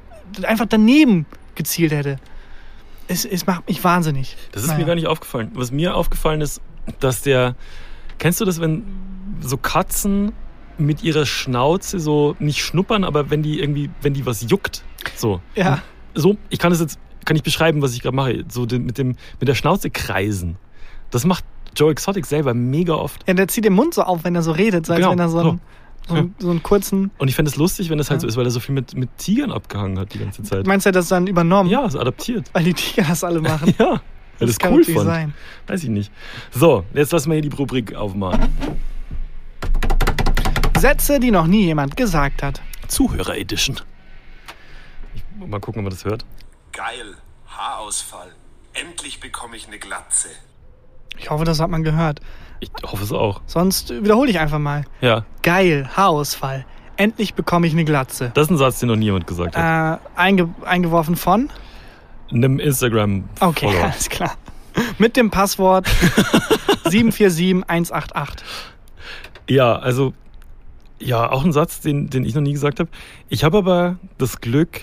[0.44, 2.18] einfach daneben gezielt hätte.
[3.08, 4.36] Es, es macht mich wahnsinnig.
[4.52, 4.80] Das ist Naja.
[4.80, 5.52] mir gar nicht aufgefallen.
[5.54, 6.62] Was mir aufgefallen ist,
[7.00, 7.56] dass der.
[8.20, 8.84] Kennst du das, wenn
[9.42, 10.34] so Katzen
[10.78, 14.84] mit ihrer Schnauze so nicht schnuppern, aber wenn die irgendwie, wenn die was juckt,
[15.16, 15.42] so.
[15.56, 15.82] Ja.
[16.14, 18.44] So, ich kann das jetzt, kann ich beschreiben, was ich gerade mache.
[18.50, 20.58] So mit dem, mit der Schnauze kreisen.
[21.12, 23.28] Das macht Joe Exotic selber mega oft.
[23.28, 25.20] Ja, der zieht den Mund so auf, wenn er so redet, so als Genau, wenn
[25.20, 25.62] er so einen,
[26.08, 27.12] so, einen, so einen kurzen.
[27.18, 28.22] Und ich fände es lustig, wenn das halt Ja.
[28.22, 30.66] so ist, weil er so viel mit, mit Tigern abgehangen hat die ganze Zeit.
[30.68, 31.70] Meinst du, er hat das dann übernommen?
[31.70, 32.50] Ja, so adaptiert.
[32.54, 33.74] Weil die Tiger das alle machen.
[33.80, 34.02] Ja,
[34.40, 35.00] weil das, Das kann cool fand.
[35.06, 35.34] sein.
[35.66, 36.12] Weiß ich nicht.
[36.52, 38.48] So, jetzt lassen wir hier die Rubrik aufmachen.
[40.78, 42.62] Sätze, die noch nie jemand gesagt hat.
[42.88, 43.78] Zuhörer Edition.
[45.16, 46.24] Ich, mal gucken, ob man das hört.
[46.72, 47.16] Geil,
[47.48, 48.30] Haarausfall.
[48.74, 50.30] Endlich bekomme ich eine Glatze.
[51.18, 52.20] Ich hoffe, das hat man gehört.
[52.60, 53.42] Ich hoffe es auch.
[53.46, 54.84] Sonst wiederhole ich einfach mal.
[55.02, 56.66] Ja, Geil, Haarausfall.
[56.96, 58.32] Endlich bekomme ich eine Glatze.
[58.34, 60.00] das ist ein Satz, den noch nie jemand gesagt hat.
[60.00, 61.50] Äh, einge eingeworfen von?
[62.32, 63.84] Einem instagram Okay, Follower.
[63.92, 64.32] alles klar.
[64.98, 65.88] Mit dem Passwort
[66.90, 68.46] 747188.
[69.50, 70.14] Ja, also,
[71.00, 72.90] ja, auch ein Satz, den, den ich noch nie gesagt habe.
[73.30, 74.82] Ich habe aber das Glück,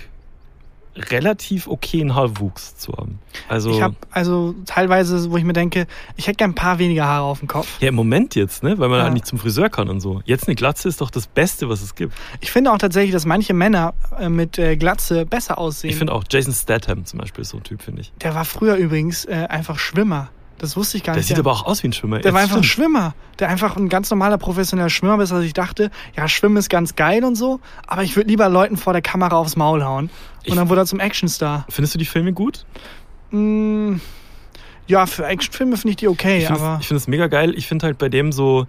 [0.97, 3.19] relativ okayen Haarwuchs zu haben.
[3.49, 7.05] Also, Ich habe also teilweise, wo ich mir denke, ich hätte gern ein paar weniger
[7.07, 7.81] Haare auf dem Kopf.
[7.81, 9.05] ja, im Moment jetzt, ne, weil man Ja.
[9.05, 10.23] halt nicht zum Friseur kann und so.
[10.25, 12.15] Jetzt eine Glatze ist doch das Beste, was es gibt.
[12.41, 15.91] Ich finde auch tatsächlich, dass manche Männer äh, mit äh, Glatze besser aussehen.
[15.91, 18.13] Ich finde auch Jason Statham zum Beispiel ist so ein Typ, finde ich.
[18.23, 20.29] Der war früher übrigens äh, einfach Schwimmer.
[20.59, 21.29] Das wusste ich gar Der nicht.
[21.29, 22.21] sieht aber auch aus wie ein Schwimmer.
[22.21, 22.87] Der war Jetzt einfach ein stimmt.
[22.87, 23.15] Schwimmer.
[23.41, 26.95] Der einfach ein ganz normaler professioneller Schwimmer ist, als ich dachte, ja, Schwimmen ist ganz
[26.97, 30.05] geil und so, aber ich würde lieber Leuten vor der Kamera aufs Maul hauen.
[30.07, 30.11] Und
[30.45, 31.67] Ich- dann wurde er zum Actionstar.
[31.69, 32.65] Findest du die Filme gut?
[33.31, 33.97] Mm,
[34.87, 36.47] ja, für Actionfilme finde ich die okay, Ich
[36.87, 37.55] finde es mega geil.
[37.57, 38.67] Ich finde halt bei dem so,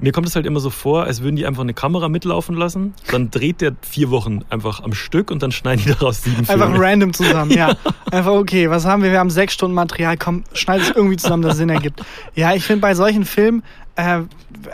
[0.00, 2.94] mir kommt es halt immer so vor, als würden die einfach eine Kamera mitlaufen lassen.
[3.10, 6.70] Dann dreht der vier Wochen einfach am Stück und dann schneiden die daraus sieben einfach
[6.70, 6.80] Filme.
[6.80, 7.50] random zusammen.
[7.56, 7.74] ja.
[8.10, 9.10] Einfach okay, was haben wir?
[9.12, 12.02] Wir haben sechs Stunden Material, komm, schneid es irgendwie zusammen, dass es Sinn ergibt.
[12.34, 13.62] Ja, ich finde bei solchen Filmen,
[13.96, 14.20] äh,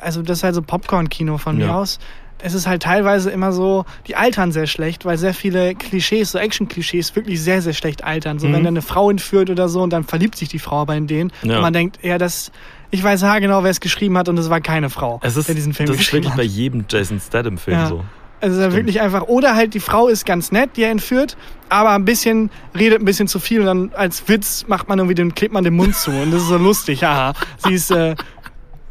[0.00, 1.74] also das ist halt so Popcorn-Kino von mir Ja.
[1.76, 1.98] aus.
[2.38, 6.38] Es ist halt teilweise immer so, die altern sehr schlecht, weil sehr viele Klischees, so
[6.38, 8.38] Action-Klischees, wirklich sehr, sehr schlecht altern.
[8.38, 8.52] So, Mhm.
[8.52, 11.06] wenn dann eine Frau entführt oder so und dann verliebt sich die Frau aber in
[11.06, 11.56] den Ja.
[11.56, 12.52] und man denkt, ja, das,
[12.90, 15.54] ich weiß haargenau, wer es geschrieben hat und es war keine Frau, Es ist, der
[15.54, 16.38] diesen Film das ist geschrieben wirklich hat.
[16.38, 17.86] bei jedem Jason Statham-Film Ja.
[17.88, 18.04] so.
[18.38, 21.38] Also dann wirklich einfach, oder halt die Frau ist ganz nett, die er entführt,
[21.70, 25.14] aber ein bisschen, redet ein bisschen zu viel und dann als Witz macht man irgendwie
[25.14, 27.32] den, klebt man den Mund zu und das ist so lustig, haha.
[27.64, 28.14] Sie ist, äh,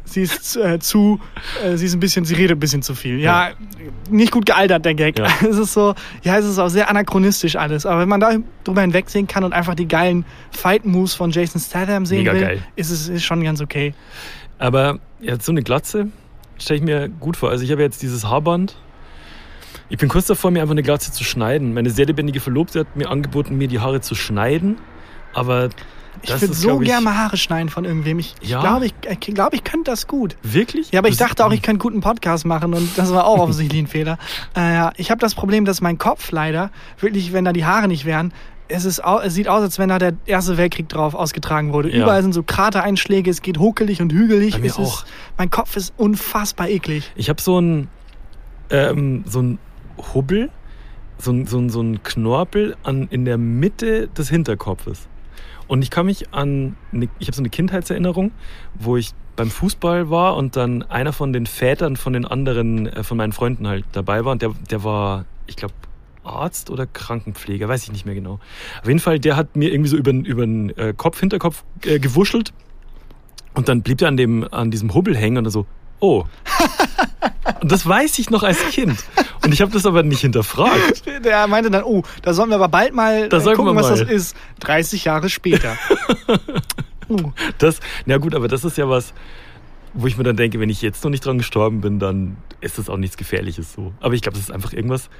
[0.06, 1.20] sie ist äh, zu,
[1.62, 3.18] äh, sie ist ein bisschen, sie redet ein bisschen zu viel.
[3.20, 3.50] Ja,
[4.08, 5.18] nicht gut gealtert, der Gag.
[5.18, 5.26] Ja.
[5.48, 7.84] Es ist so, ja, es ist auch sehr anachronistisch alles.
[7.84, 12.06] Aber wenn man da drüber hinwegsehen kann und einfach die geilen Fight-Moves von Jason Statham
[12.06, 12.62] sehen Mega will, geil.
[12.76, 13.94] ist es ist schon ganz okay.
[14.58, 16.08] Aber ja, so eine Glatze
[16.58, 17.50] stelle ich mir gut vor.
[17.50, 18.76] Also ich habe jetzt dieses Haarband.
[19.88, 21.74] Ich bin kurz davor, mir einfach eine Glatze zu schneiden.
[21.74, 24.78] Meine sehr lebendige Verlobte hat mir angeboten, mir die Haare zu schneiden.
[25.32, 25.68] Aber
[26.22, 28.18] Ich würde so ich, gerne mal Haare schneiden von irgendwem.
[28.18, 28.60] Ich, Ja?
[28.60, 30.36] glaube, ich, ich, glaub, ich könnte das gut.
[30.42, 30.90] Wirklich?
[30.92, 33.82] Ja, aber ich dachte auch, ich könnte guten Podcast machen und das war auch offensichtlich
[33.82, 34.18] ein Fehler.
[34.56, 38.04] Äh, ich habe das Problem, dass mein Kopf leider, wirklich, wenn da die Haare nicht
[38.04, 38.32] wären,
[38.68, 41.90] es, ist, es sieht aus, als wenn da der Erste Weltkrieg drauf ausgetragen wurde.
[41.90, 42.02] Ja.
[42.02, 44.60] Überall sind so Kratereinschläge, es geht huckelig und hügelig.
[44.60, 44.66] Bei.
[44.66, 45.04] Ist,
[45.38, 47.12] mein Kopf ist unfassbar eklig.
[47.14, 47.88] Ich habe so ein
[48.70, 49.58] ähm, so ein
[50.14, 50.50] Hubbel,
[51.18, 55.06] so ein, so ein, so ein Knorpel an, in der Mitte des Hinterkopfes.
[55.68, 58.30] Und ich kann mich an, eine, ich habe so eine Kindheitserinnerung,
[58.78, 63.02] wo ich beim Fußball war und dann einer von den Vätern von den anderen, äh,
[63.02, 65.74] von meinen Freunden halt dabei war und der, der war, ich glaube,
[66.24, 68.40] Arzt oder Krankenpfleger, weiß ich nicht mehr genau.
[68.80, 71.98] Auf jeden Fall, der hat mir irgendwie so über, über den äh, Kopf, Hinterkopf äh,
[71.98, 72.52] gewuschelt
[73.54, 75.66] und dann blieb er an, dem, an diesem Hubbel hängen und er so,
[76.00, 76.24] oh.
[77.60, 79.04] und das weiß ich noch als Kind.
[79.46, 81.04] Und ich habe das aber nicht hinterfragt.
[81.24, 83.80] Der meinte dann, oh, da sollen wir aber bald mal Da äh, sollten gucken, wir
[83.80, 84.04] was mal.
[84.04, 84.36] das ist.
[84.58, 85.76] 30 Jahre später.
[87.08, 89.14] uh, Das, na gut, aber das ist ja was,
[89.94, 92.78] wo ich mir dann denke, wenn ich jetzt noch nicht dran gestorben bin, dann ist
[92.78, 93.92] das auch nichts Gefährliches so.
[94.00, 95.10] Aber ich glaube, das ist einfach irgendwas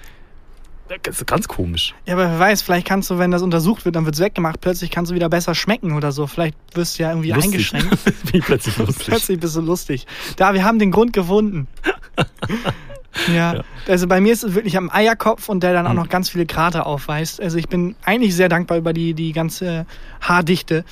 [1.08, 1.94] ist ganz komisch.
[2.06, 4.60] ja, aber wer weiß, vielleicht kannst du, wenn das untersucht wird, dann wird es weggemacht,
[4.60, 6.26] plötzlich kannst du wieder besser schmecken oder so.
[6.26, 7.74] Vielleicht wirst du ja irgendwie Lustig.
[7.74, 8.04] eingeschränkt.
[8.04, 9.06] bin ich plötzlich lustig.
[9.06, 10.06] Plötzlich bist du lustig.
[10.36, 11.66] Da, wir haben den Grund gefunden.
[13.28, 13.64] Ja, Ja.
[13.88, 15.96] also bei mir ist es wirklich am Eierkopf und der dann auch Mhm.
[15.96, 17.40] noch ganz viele Krater aufweist.
[17.40, 19.86] Also ich bin eigentlich sehr dankbar über die, die ganze
[20.20, 20.84] Haardichte.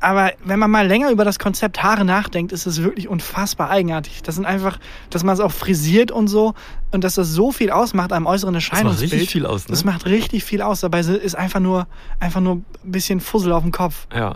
[0.00, 4.22] Aber wenn man mal länger über das Konzept Haare nachdenkt, ist es wirklich unfassbar eigenartig.
[4.22, 6.52] Das sind einfach, dass man es auch frisiert und so
[6.90, 9.12] und dass das so viel ausmacht am äußeren Das macht Erscheinungsbild.
[9.12, 9.70] richtig viel aus, ne?
[9.70, 10.80] Das macht richtig viel aus.
[10.80, 11.86] Dabei ist einfach nur,
[12.20, 14.06] einfach nur ein bisschen Fussel auf dem Kopf.
[14.14, 14.34] Ja,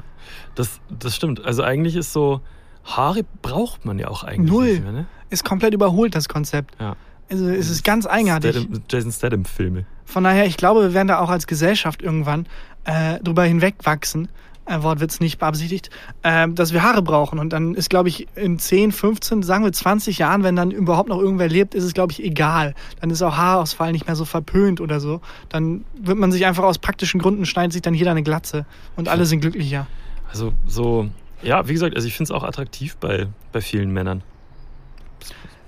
[0.54, 1.44] das, das stimmt.
[1.44, 2.40] Also eigentlich ist so,
[2.84, 4.66] Haare braucht man ja auch eigentlich Null.
[4.70, 5.06] nicht mehr, ne?
[5.28, 6.74] Ist komplett überholt, das Konzept.
[6.80, 6.96] Ja.
[7.30, 8.56] Also es ist ganz eigenartig.
[8.56, 9.84] Statham, Jason Statham-Filme.
[10.04, 12.46] Von daher, ich glaube, wir werden da auch als Gesellschaft irgendwann
[12.84, 14.28] äh, drüber hinwegwachsen.
[14.68, 15.88] Äh, Wortwitz nicht beabsichtigt,
[16.22, 17.38] äh, dass wir Haare brauchen.
[17.38, 21.08] Und dann ist, glaube ich, in 10, 15, sagen wir 20 Jahren, wenn dann überhaupt
[21.08, 22.74] noch irgendwer lebt, ist es, glaube ich, egal.
[23.00, 25.22] Dann ist auch Haarausfall nicht mehr so verpönt oder so.
[25.48, 28.66] Dann wird man sich einfach aus praktischen Gründen schneidet sich dann jeder eine Glatze.
[28.94, 29.86] Und alle sind glücklicher.
[30.30, 31.08] Also so,
[31.42, 34.22] ja, wie gesagt, also ich finde es auch attraktiv bei, bei vielen Männern.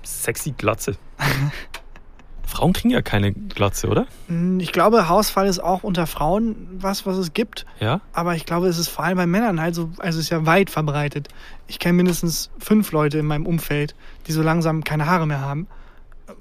[0.03, 0.95] Sexy Glatze.
[2.45, 4.07] Frauen kriegen ja keine Glatze, oder?
[4.27, 7.65] Hm, Ich glaube, Haarausfall ist auch unter Frauen was, was es gibt.
[7.79, 8.01] Ja?
[8.11, 10.69] Aber ich glaube, es ist vor allem bei Männern also, also es ist ja weit
[10.69, 11.29] verbreitet.
[11.67, 13.95] Ich kenne mindestens fünf Leute in meinem Umfeld,
[14.27, 15.67] die so langsam keine Haare mehr haben.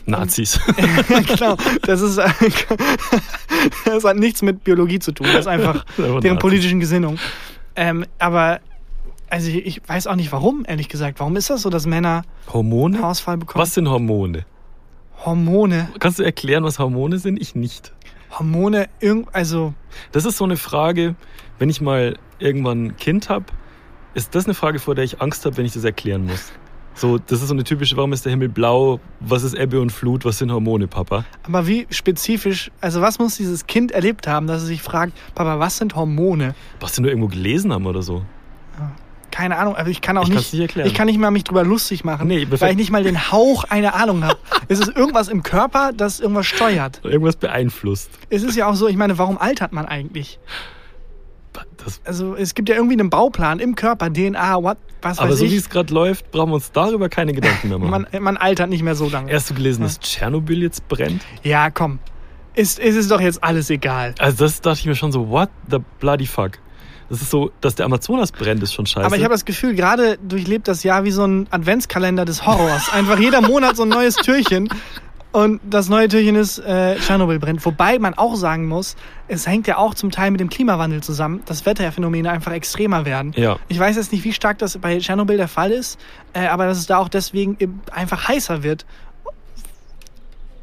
[0.06, 0.58] Nazis.
[1.26, 2.18] genau, das ist
[3.84, 5.26] das hat nichts mit Biologie zu tun.
[5.32, 6.40] Das ist einfach Das ist einfach deren Nazis.
[6.50, 7.18] politischen Gesinnung.
[7.76, 8.60] Ähm, aber
[9.28, 11.20] also ich, ich weiß auch nicht warum, ehrlich gesagt.
[11.20, 12.98] Warum ist das so, dass Männer Hormone?
[12.98, 13.62] Haarausfall bekommen?
[13.62, 14.44] Was sind Hormone?
[15.24, 15.88] Hormone.
[15.98, 17.40] Kannst du erklären, was Hormone sind?
[17.40, 17.92] Ich nicht.
[18.38, 19.74] Hormone, irgend, also
[20.12, 21.14] Das ist so eine Frage,
[21.58, 23.46] wenn ich mal irgendwann ein Kind habe,
[24.14, 26.52] ist das eine Frage, vor der ich Angst habe, wenn ich das erklären muss.
[26.94, 29.00] So, das ist so eine typische, warum ist der Himmel blau?
[29.20, 30.24] Was ist Ebbe und Flut?
[30.24, 31.24] Was sind Hormone, Papa?
[31.44, 35.58] Aber wie spezifisch, also was muss dieses Kind erlebt haben, dass es sich fragt, Papa,
[35.58, 36.54] was sind Hormone?
[36.80, 38.22] Was sie nur irgendwo gelesen haben oder so.
[39.30, 42.04] Keine Ahnung, aber ich kann auch Ich nicht, ich kann nicht mal mich drüber lustig
[42.04, 44.38] machen, Nee, weil ich nicht mal den Hauch einer Ahnung habe.
[44.68, 47.00] es ist irgendwas im Körper, das irgendwas steuert.
[47.04, 48.10] Irgendwas beeinflusst.
[48.28, 50.38] Es ist ja auch so, ich meine, warum altert man eigentlich?
[51.84, 55.38] Das, Also es gibt ja irgendwie einen Bauplan im Körper, DNA, what, was aber weiß
[55.38, 55.54] so wie ich.
[55.56, 58.06] es gerade läuft, brauchen wir uns darüber keine Gedanken mehr machen.
[58.12, 59.30] Man, man altert nicht mehr so lange.
[59.30, 61.22] Erst du gelesen, dass Tschernobyl jetzt brennt?
[61.42, 61.98] Ja, komm.
[62.54, 64.14] Ist, ist es doch jetzt alles egal.
[64.18, 66.52] Also das dachte ich mir schon so, what the bloody fuck?
[67.10, 69.04] Das ist so, dass der Amazonas brennt, ist schon scheiße.
[69.04, 72.90] Aber ich habe das Gefühl, gerade durchlebt das Jahr wie so ein Adventskalender des Horrors.
[72.92, 74.68] Einfach jeder Monat so ein neues Türchen.
[75.32, 77.64] Und das neue Türchen ist äh, Tschernobyl brennt.
[77.64, 78.96] Wobei man auch sagen muss,
[79.28, 83.32] es hängt ja auch zum Teil mit dem Klimawandel zusammen, dass Wetterphänomene einfach extremer werden.
[83.36, 83.58] Ja.
[83.68, 86.00] Ich weiß jetzt nicht, wie stark das bei Tschernobyl der Fall ist,
[86.32, 87.56] äh, aber dass es da auch deswegen
[87.92, 88.86] einfach heißer wird.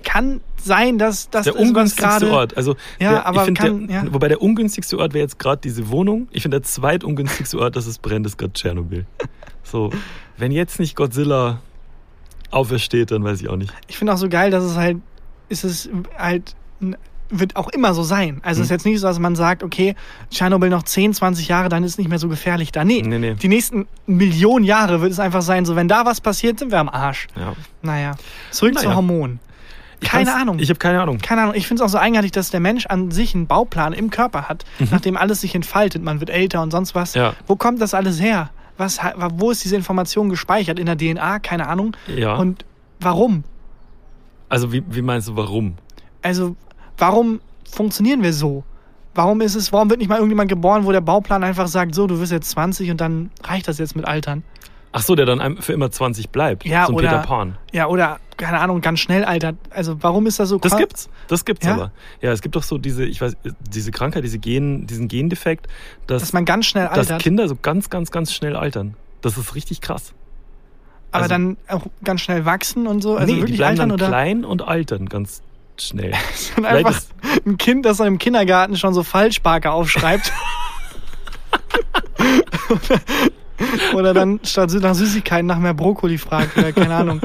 [0.09, 2.55] Kann sein, dass das der ist, ungünstigste gerade Ort.
[2.57, 4.13] Also Ja, der, aber kann- der, ja.
[4.13, 6.29] wobei der ungünstigste Ort wäre jetzt gerade diese Wohnung.
[6.31, 9.05] Ich finde der zweitungünstigste Ort, dass es brennt, ist gerade Tschernobyl.
[9.63, 9.89] So,
[10.37, 11.59] wenn jetzt nicht Godzilla
[12.51, 13.73] aufersteht, dann weiß ich auch nicht.
[13.87, 14.97] Ich finde auch so geil, dass es halt,
[15.49, 16.55] ist es halt
[17.29, 18.39] wird auch immer so sein.
[18.41, 19.95] Also es ist jetzt nicht so, dass man sagt, okay,
[20.31, 22.85] Tschernobyl noch 10, 20 Jahre, dann ist es nicht mehr so gefährlich da.
[22.85, 23.33] Nee, Nee, nee.
[23.33, 26.79] die nächsten Millionen Jahre wird es einfach sein, so wenn da was passiert, sind wir
[26.79, 27.27] am Arsch.
[27.35, 27.53] Ja.
[27.81, 28.15] Naja,
[28.51, 28.89] zurück Naja.
[28.91, 29.41] zu Hormonen.
[29.99, 30.59] Ich Keine Ahnung.
[30.59, 31.17] Ich habe keine Ahnung.
[31.17, 33.93] Keine Ahnung, ich finde es auch so eigenartig, dass der Mensch an sich einen Bauplan
[33.93, 37.15] im Körper hat, nachdem alles sich entfaltet, man wird älter und sonst was.
[37.15, 37.21] Mhm.
[37.21, 37.33] Ja.
[37.47, 38.51] Wo kommt das alles her?
[38.77, 38.99] Was,
[39.33, 40.77] wo ist diese Information gespeichert?
[40.77, 41.39] In der DNA?
[41.39, 41.97] Keine Ahnung.
[42.15, 42.35] Ja.
[42.35, 42.63] Und
[42.99, 43.43] warum?
[44.49, 45.75] Also wie, wie meinst du, warum?
[46.21, 46.55] Also,
[46.97, 48.63] warum funktionieren wir so?
[49.15, 52.05] Warum ist es, warum wird nicht mal irgendjemand geboren, wo der Bauplan einfach sagt, so,
[52.05, 54.43] du wirst jetzt 20 und dann reicht das jetzt mit Altern?
[54.97, 56.65] Ach so, der dann für immer 20 bleibt.
[56.65, 57.57] Ja, so ein oder, Peter Pan.
[57.71, 59.55] Ja, oder, keine Ahnung, ganz schnell altert.
[59.69, 61.09] Also, warum ist das so Das gibt's.
[61.27, 61.73] Das gibt's Ja?
[61.73, 61.91] aber.
[62.21, 63.37] Ja, es gibt doch so diese, ich weiß,
[63.69, 65.67] diese Krankheit, diese Gen, diesen Gendefekt,
[66.07, 68.95] dass, Dass man ganz schnell dass altert, Kinder so ganz, ganz, ganz schnell altern.
[69.21, 70.13] Das ist richtig krass.
[71.11, 73.15] aber also- dann auch ganz schnell wachsen und so.
[73.17, 74.07] Also nee, die wirklich bleiben altern dann oder?
[74.07, 75.41] klein und altern ganz
[75.79, 76.13] schnell.
[76.63, 76.99] Einfach
[77.45, 80.31] ein Kind, das dann im Kindergarten schon so Falschparker aufschreibt.
[83.93, 87.21] oder dann statt nach Süßigkeiten nach mehr Brokkoli fragt oder keine Ahnung.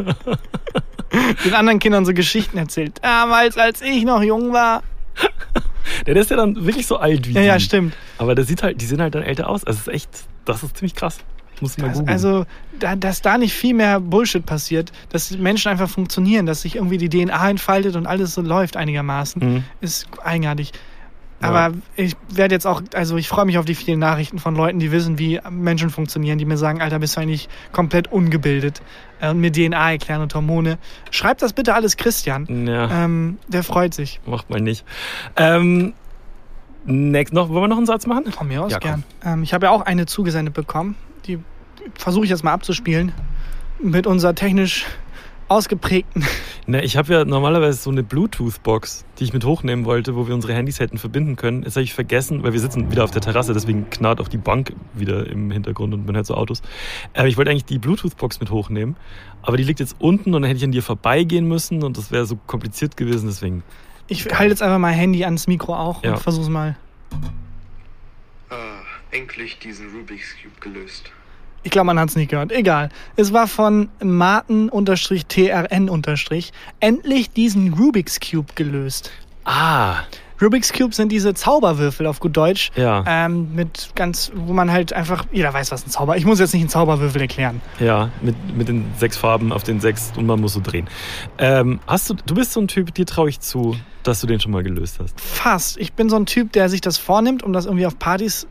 [1.45, 2.99] Den anderen Kindern so Geschichten erzählt.
[3.03, 4.83] Damals, als ich noch jung war.
[6.07, 7.65] Der, der ist ja dann wirklich so alt wie Ja, ja, die.
[7.65, 7.95] stimmt.
[8.19, 9.65] Aber der sieht halt, die sehen halt dann älter aus.
[9.65, 10.09] Also ist echt,
[10.47, 11.19] das ist ziemlich krass.
[11.61, 12.09] Muss Also, googeln.
[12.09, 12.47] also
[12.81, 16.77] da, dass da nicht viel mehr Bullshit passiert, dass die Menschen einfach funktionieren, dass sich
[16.77, 19.65] irgendwie die DNA entfaltet und alles so läuft einigermaßen, Mhm.
[19.81, 20.73] ist eigenartig.
[21.43, 24.79] Aber ich werde jetzt auch, also ich freue mich auf die vielen Nachrichten von Leuten,
[24.79, 28.83] die wissen, wie Menschen funktionieren, die mir sagen, Alter, bist du eigentlich komplett ungebildet
[29.21, 30.79] äh, und mir DNA erklären und Hormone.
[31.11, 32.67] Schreib das bitte alles Christian.
[32.67, 34.21] ja, Ähm, der freut sich.
[34.27, 34.85] macht mal nicht.
[35.37, 35.95] Ähm,
[36.85, 38.31] next, noch, wollen wir noch einen Satz machen?
[38.33, 39.05] Von mir aus Ja, gern.
[39.25, 40.97] Ähm, ich habe ja auch eine zugesendet bekommen.
[41.27, 41.39] Die
[41.95, 43.13] versuche ich jetzt mal abzuspielen.
[43.81, 44.87] Mit unserer technisch
[45.49, 46.25] ausgeprägten.
[46.67, 50.35] Ne, ich habe ja normalerweise so eine Bluetooth-Box, die ich mit hochnehmen wollte, wo wir
[50.35, 51.65] unsere Handys hätten verbinden können.
[51.65, 54.37] Jetzt habe ich vergessen, weil wir sitzen wieder auf der Terrasse, deswegen knarrt auf die
[54.39, 56.63] Bank wieder im Hintergrund und man hört so Autos.
[57.15, 58.97] Aber ich wollte eigentlich die Bluetooth-Box mit hochnehmen,
[59.43, 62.11] aber die liegt jetzt unten und dann hätte ich an dir vorbeigehen müssen und das
[62.13, 63.63] wäre so kompliziert gewesen, deswegen.
[64.09, 66.13] Ich halte jetzt einfach mal Handy ans Mikro auch Ja.
[66.13, 66.77] und versuch's mal.
[68.51, 68.55] Ah,
[69.11, 71.11] endlich diesen Rubik's Cube gelöst.
[71.65, 72.51] Ich glaube, man hat es nicht gehört.
[72.53, 72.89] Egal.
[73.17, 79.11] Es war von Martin-TRN- endlich diesen Rubik's Cube gelöst.
[79.45, 79.97] Ah,
[80.41, 82.73] Rubik's Cube sind diese Zauberwürfel auf gut Deutsch.
[82.75, 83.05] Ja.
[83.07, 86.17] Ähm, mit ganz, wo man halt einfach, jeder weiß, was ein Zauber.
[86.17, 87.61] Ich muss jetzt nicht einen Zauberwürfel erklären.
[87.79, 90.89] ja, mit, mit den sechs Farben auf den sechs und man muss so drehen.
[91.39, 94.41] Ähm, hast du, du bist so ein Typ, dir traue ich zu, dass du den
[94.41, 95.21] schon mal gelöst hast.
[95.21, 95.79] Fast.
[95.79, 98.49] Ich bin so ein Typ, der sich das vornimmt, um das irgendwie auf Partys,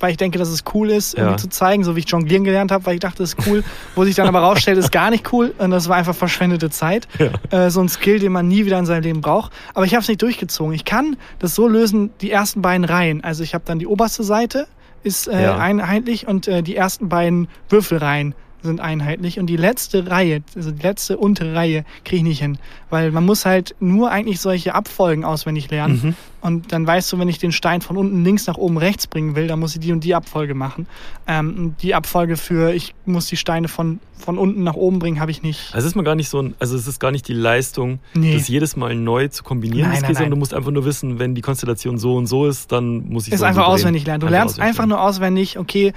[0.00, 1.36] weil ich denke, dass es cool ist, irgendwie Ja.
[1.38, 4.04] zu zeigen, so wie ich jonglieren gelernt habe, weil ich dachte, das ist cool, wo
[4.04, 7.08] sich dann aber rausstellt, ist gar nicht cool und das war einfach verschwendete Zeit.
[7.50, 9.52] Äh, so ein Skill, den man nie wieder in seinem Leben braucht.
[9.74, 10.72] Aber ich habe es nicht durchgezogen.
[10.74, 13.22] Ich kann das so lösen, die ersten beiden Reihen.
[13.24, 14.66] Also ich habe dann die oberste Seite
[15.04, 15.56] ist äh, Ja.
[15.58, 20.82] einheitlich und äh, die ersten beiden Würfelreihen sind einheitlich und die letzte Reihe, also die
[20.82, 22.58] letzte untere Reihe kriege ich nicht hin,
[22.90, 26.14] weil man muss halt nur eigentlich solche Abfolgen auswendig lernen Mhm.
[26.40, 29.36] und dann weißt du, wenn ich den Stein von unten links nach oben rechts bringen
[29.36, 30.86] will, dann muss ich die und die Abfolge machen.
[31.26, 35.30] Ähm, die Abfolge für ich muss die Steine von, von unten nach oben bringen, habe
[35.30, 35.66] ich nicht.
[35.72, 38.00] Also es ist mal gar nicht so ein, also es ist gar nicht die Leistung,
[38.14, 38.34] Nee.
[38.34, 40.30] das jedes Mal neu zu kombinieren, Nein, nein, sondern nein.
[40.30, 43.32] du musst einfach nur wissen, wenn die Konstellation so und so ist, dann muss ich
[43.32, 44.20] ist so einfach auswendig lernen.
[44.20, 45.92] Du lernst einfach nur auswendig, okay,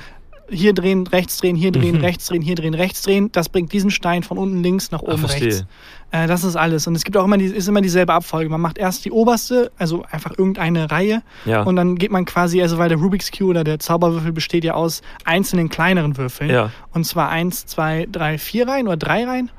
[0.52, 2.02] hier drehen, rechts drehen, hier drehen, Mhm.
[2.02, 3.32] rechts drehen, hier drehen, rechts drehen.
[3.32, 5.48] Das bringt diesen Stein von unten links nach oben verstehe.
[5.48, 5.66] rechts.
[6.12, 6.86] Äh, das ist alles.
[6.88, 8.50] Und es gibt auch immer, die, ist immer dieselbe Abfolge.
[8.50, 11.22] Man macht erst die oberste, also einfach irgendeine Reihe.
[11.46, 11.64] Ja.
[11.64, 14.74] Und dann geht man quasi, also weil der Rubik's Cube oder der Zauberwürfel besteht ja
[14.74, 16.50] aus einzelnen kleineren Würfeln.
[16.50, 16.72] Ja.
[16.92, 19.50] Und zwar eins, zwei, drei, vier Reihen oder drei Reihen?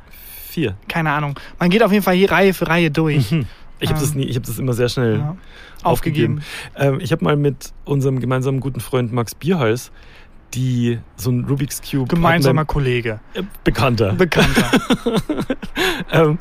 [0.49, 0.77] Vier.
[0.89, 1.39] Keine Ahnung.
[1.59, 3.31] Man geht auf jeden Fall hier Reihe für Reihe durch.
[3.31, 3.47] Hm.
[3.81, 5.37] Ich habe Ähm, das nie, ich habe das immer sehr schnell Ja.
[5.83, 6.43] aufgegeben.
[6.75, 6.95] Aufgegeben.
[6.97, 9.91] Ähm, ich habe mal mit unserem gemeinsamen guten Freund Max Bierhals
[10.55, 13.21] die so ein Rubik's Cube Gemeinsamer Kollege.
[13.35, 14.71] äh, Bekannter Bekannter.
[16.13, 16.39] ähm,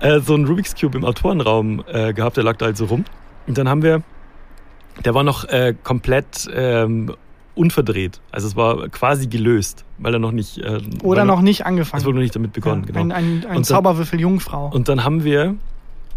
[0.00, 3.04] äh, so ein Rubik's Cube im Autorenraum äh, gehabt, der lag da halt so rum.
[3.46, 4.02] Und dann haben wir,
[5.04, 7.14] der war noch äh, komplett ähm,
[7.54, 8.20] unverdreht.
[8.30, 10.58] Also es war quasi gelöst, weil er noch nicht.
[10.58, 12.04] Äh, Oder weil noch nicht Es angefangen.
[12.04, 13.00] wurde noch nicht damit begonnen, Ja, genau.
[13.00, 14.70] Ein, ein, ein Und dann- Zauberwürfel Jungfrau.
[14.72, 15.56] Und dann haben wir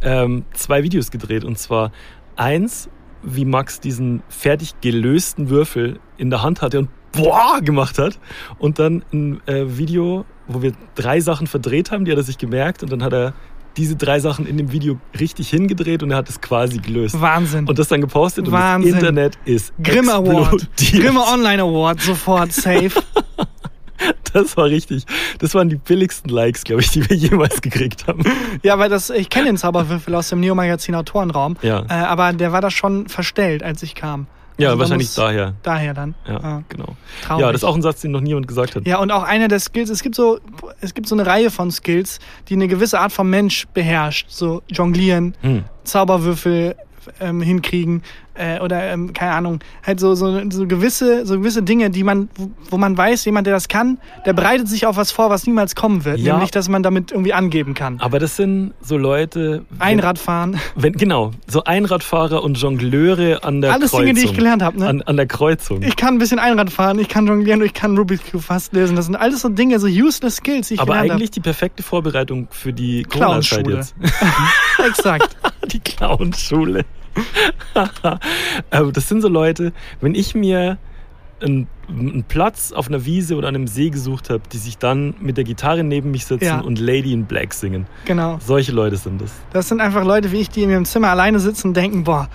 [0.01, 1.43] ähm, zwei Videos gedreht.
[1.43, 1.91] Und zwar
[2.35, 2.89] eins,
[3.23, 8.19] wie Max diesen fertig gelösten Würfel in der Hand hatte und boah gemacht hat.
[8.59, 12.37] Und dann ein äh, Video, wo wir drei Sachen verdreht haben, die hat er sich
[12.37, 12.83] gemerkt.
[12.83, 13.33] Und dann hat er
[13.77, 17.19] diese drei Sachen in dem Video richtig hingedreht und er hat es quasi gelöst.
[17.19, 17.67] Wahnsinn.
[17.67, 18.93] Und das dann gepostet Wahnsinn.
[18.93, 20.67] und das Internet ist Grimme Award.
[20.77, 22.91] Grimme Online Award, sofort safe.
[24.33, 25.05] Das war richtig.
[25.39, 28.23] Das waren die billigsten Likes, glaube ich, die wir jemals gekriegt haben.
[28.63, 31.55] Ja, weil das, ich kenne den Zauberwürfel aus dem Neo-Magazin Autorenraum.
[31.61, 31.85] Ja.
[31.89, 34.27] Äh, aber der war da schon verstellt, als ich kam.
[34.57, 35.53] Ja, Also wahrscheinlich daher.
[35.63, 36.15] Daher dann.
[36.27, 36.95] Ja, Ah, genau.
[37.23, 37.41] traurig.
[37.45, 38.87] Ja, das ist auch ein Satz, den noch niemand gesagt hat.
[38.87, 40.39] Ja, und auch einer der Skills, es gibt so,
[40.81, 44.27] es gibt so eine Reihe von Skills, die eine gewisse Art von Mensch beherrscht.
[44.29, 45.63] So jonglieren, Hm.
[45.83, 46.75] Zauberwürfel
[47.19, 48.01] ähm, hinkriegen
[48.35, 52.29] äh, oder ähm, keine Ahnung, halt so, so, so gewisse, so gewisse Dinge, die man,
[52.69, 55.75] wo, man weiß, jemand, der das kann, der bereitet sich auf was vor, was niemals
[55.75, 56.19] kommen wird.
[56.19, 56.33] Ja.
[56.33, 57.99] Nämlich, dass man damit irgendwie angeben kann.
[57.99, 59.65] Aber das sind so Leute.
[59.79, 60.59] Einradfahren.
[60.75, 64.05] Wenn, genau, so Einradfahrer und Jongleure an der Alles Kreuzung.
[64.05, 64.87] Dinge, die ich gelernt habe, ne?
[64.87, 65.81] An, an der Kreuzung.
[65.83, 68.73] Ich kann ein bisschen Einrad fahren, ich kann jonglieren und ich kann Rubik's Cube fast
[68.73, 68.95] lösen.
[68.95, 71.83] Das sind alles so Dinge, so useless Skills, die ich Aber gelernt eigentlich die perfekte
[71.83, 73.79] Vorbereitung für die Clownschule.
[73.79, 74.87] Habe.
[74.87, 75.37] Exakt.
[75.71, 76.85] die Clownschule.
[78.93, 80.77] Das sind so Leute, wenn ich mir
[81.41, 85.13] einen, einen Platz auf einer Wiese oder an einem See gesucht habe, die sich dann
[85.19, 86.59] mit der Gitarre neben mich sitzen Ja.
[86.61, 87.85] und Lady in Black singen.
[88.05, 88.39] Genau.
[88.41, 89.33] Solche Leute sind das.
[89.51, 92.29] Das sind einfach Leute wie ich, die in ihrem Zimmer alleine sitzen und denken, boah,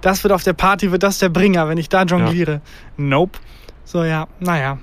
[0.00, 2.60] das wird auf der Party, wird das der Bringer, wenn ich da jongliere.
[2.96, 3.38] Nope.
[3.84, 4.78] So, ja, naja.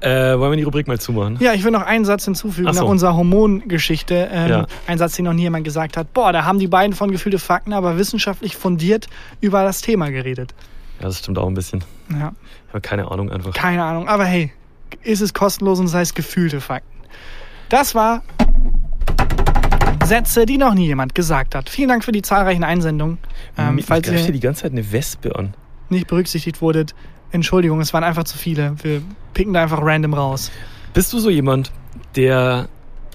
[0.00, 1.38] Äh, wollen wir die Rubrik mal zumachen?
[1.40, 2.82] Ja, ich will noch einen Satz hinzufügen Ach so.
[2.82, 4.28] nach unserer Hormongeschichte.
[4.30, 4.66] Ähm, Ja.
[4.86, 6.12] Ein Satz, den noch nie jemand gesagt hat.
[6.14, 9.08] Boah, da haben die beiden von gefühlte Fakten, aber wissenschaftlich fundiert
[9.40, 10.54] über das Thema geredet.
[11.00, 11.82] Ja, das stimmt auch ein bisschen.
[12.12, 12.32] Ja,
[12.68, 13.52] Ich habe keine Ahnung einfach.
[13.54, 14.08] keine Ahnung.
[14.08, 14.52] Aber hey,
[15.02, 16.88] ist es kostenlos und das heißt gefühlte Fakten.
[17.68, 18.22] Das war
[20.04, 21.68] Sätze, die noch nie jemand gesagt hat.
[21.68, 23.18] Vielen Dank für die zahlreichen Einsendungen.
[23.58, 25.54] Ähm, Mir falls ihr die ganze Zeit eine Wespe an.
[25.90, 26.94] nicht berücksichtigt wurdet,
[27.30, 28.74] Entschuldigung, es waren einfach zu viele.
[28.82, 29.02] Wir
[29.34, 30.50] picken da einfach random raus.
[30.94, 31.70] Bist du so jemand,
[32.16, 32.68] der.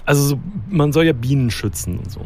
[0.06, 2.20] Also, so, man soll ja Bienen schützen und so.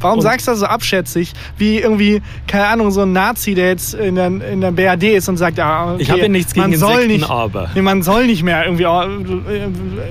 [0.00, 3.68] Warum Und- sagst du das so abschätzig, wie irgendwie, keine Ahnung, so ein Nazi, der
[3.68, 6.54] jetzt in der, in der BRD ist und sagt, ja, okay, Ich habe ja nichts
[6.54, 7.70] gegen man soll Insekten, nicht, aber.
[7.74, 9.68] nee, man soll nicht mehr irgendwie äh,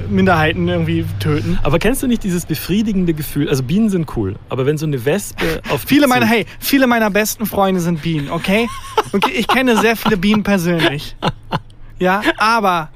[0.10, 1.58] Minderheiten irgendwie töten.
[1.64, 3.50] Aber kennst du nicht dieses befriedigende Gefühl?
[3.50, 7.10] Also Bienen sind cool, aber wenn so eine Wespe auf Viele meiner, hey, viele meiner
[7.10, 8.68] besten Freunde sind Bienen, okay?
[9.12, 9.32] okay?
[9.36, 11.16] Ich kenne sehr viele Bienen persönlich.
[12.00, 12.90] Ja, aber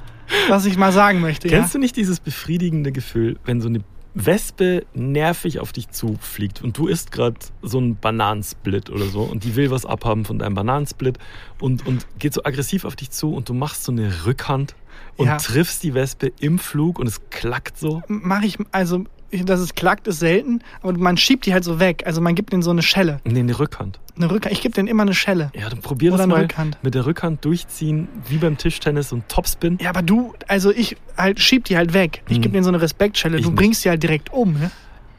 [0.48, 1.58] was ich mal sagen möchte, ja.
[1.60, 3.80] Kennst du nicht dieses befriedigende Gefühl, wenn so eine
[4.16, 9.44] Wespe nervig auf dich zufliegt und du isst gerade so einen Bananensplit oder so und
[9.44, 11.18] die will was abhaben von deinem Bananensplit
[11.60, 14.76] und, und geht so aggressiv auf dich zu und du machst so eine Rückhand
[15.18, 15.38] und Ja.
[15.38, 18.04] triffst die Wespe im Flug und es klackt so.
[18.08, 19.04] Mache ich, also,
[19.44, 22.04] dass es klackt, ist selten, aber man schiebt die halt so weg.
[22.06, 23.20] Also man gibt denen so eine Schelle.
[23.26, 24.00] Nee, eine Rückhand.
[24.16, 24.54] Eine Rückhand.
[24.54, 25.52] Ich gebe denen immer eine Schelle.
[25.56, 26.78] Ja, dann probier Oder das mal Rückhand.
[26.84, 29.78] mit der Rückhand durchziehen, wie beim Tischtennis und Topspin.
[29.82, 32.22] Ja, aber du, also ich halt schieb die halt weg.
[32.28, 32.42] Ich Hm.
[32.44, 33.38] gebe denen so eine Respektschelle.
[33.38, 33.58] Ich Du nicht.
[33.58, 34.70] bringst die halt direkt um, ne?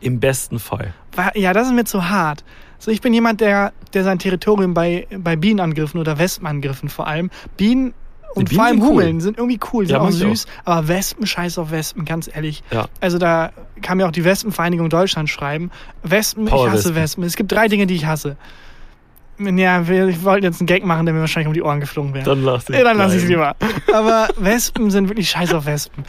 [0.01, 0.93] Im besten Fall.
[1.35, 2.45] Ja, das ist mir zu hart.
[2.79, 7.31] So, ich bin jemand, der, der sein Territorium bei, bei Bienenangriffen oder Wespenangriffen vor allem.
[7.57, 7.95] Bienen
[8.35, 8.89] und vor allem sind cool.
[8.91, 12.63] Hummeln sind irgendwie cool, sind Ja, auch süß, aber Wespen, scheiß auf Wespen, ganz ehrlich.
[12.71, 12.87] Ja.
[13.01, 15.71] Also da kann mir auch die Wespenvereinigung Deutschland schreiben.
[16.03, 16.95] Wespen, ich hasse Powerwespen.
[16.95, 17.25] Wespen.
[17.25, 18.37] Es gibt drei Dinge, die ich hasse.
[19.39, 22.15] Ja, wir- ich wollte jetzt einen Gag machen, der mir wahrscheinlich um die Ohren geflogen
[22.15, 22.25] wäre.
[22.25, 23.57] Dann lass ich Ja, dann lass ich lieber.
[23.93, 26.05] Aber Wespen sind wirklich scheiß auf Wespen.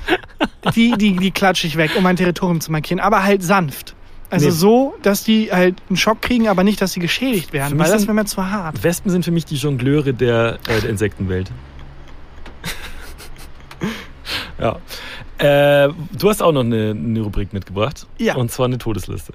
[0.75, 3.95] Die, die, die klatsche ich weg, um mein Territorium zu markieren, aber halt sanft.
[4.29, 4.51] Also Nee.
[4.51, 8.03] so, dass die halt einen Schock kriegen, aber nicht, dass sie geschädigt werden, weil das
[8.03, 8.83] wäre mir zu hart.
[8.83, 11.51] Wespen sind für mich die Jongleure der, äh, der Insektenwelt.
[14.59, 14.77] Ja.
[15.37, 18.07] Äh, du hast auch noch eine, eine Rubrik mitgebracht.
[18.17, 18.35] Ja.
[18.35, 19.33] Und zwar eine Todesliste.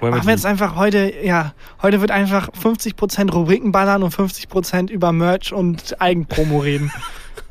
[0.00, 5.12] Machen wir jetzt einfach heute, ja, heute wird einfach 50% Rubriken ballern und 50% über
[5.12, 6.90] Merch und Eigenpromo reden.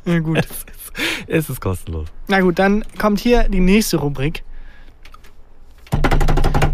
[0.04, 0.40] Ja gut.
[1.28, 2.08] Es ist kostenlos.
[2.26, 4.42] Na gut, dann kommt hier die nächste Rubrik.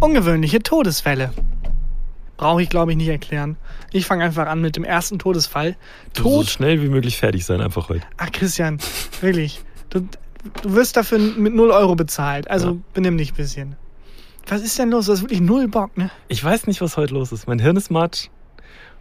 [0.01, 1.31] Ungewöhnliche Todesfälle.
[2.39, 3.57] Brauche ich, glaube ich, nicht erklären.
[3.93, 5.77] Ich fange einfach an mit dem ersten Todesfall.
[6.17, 6.47] So Tod.
[6.47, 8.07] schnell wie möglich fertig sein, einfach heute.
[8.17, 8.79] Ach, Christian,
[9.21, 9.61] wirklich.
[9.91, 10.01] Du,
[10.63, 12.51] du wirst dafür mit 0 Euro bezahlt.
[12.51, 12.77] Also Ja.
[12.95, 13.77] benimm dich ein bisschen.
[14.47, 15.07] Was ist denn los?
[15.07, 16.11] Du hast wirklich null Bock, ne?
[16.29, 17.47] Ich weiß nicht, was heute los ist.
[17.47, 18.29] Mein Hirn ist matsch.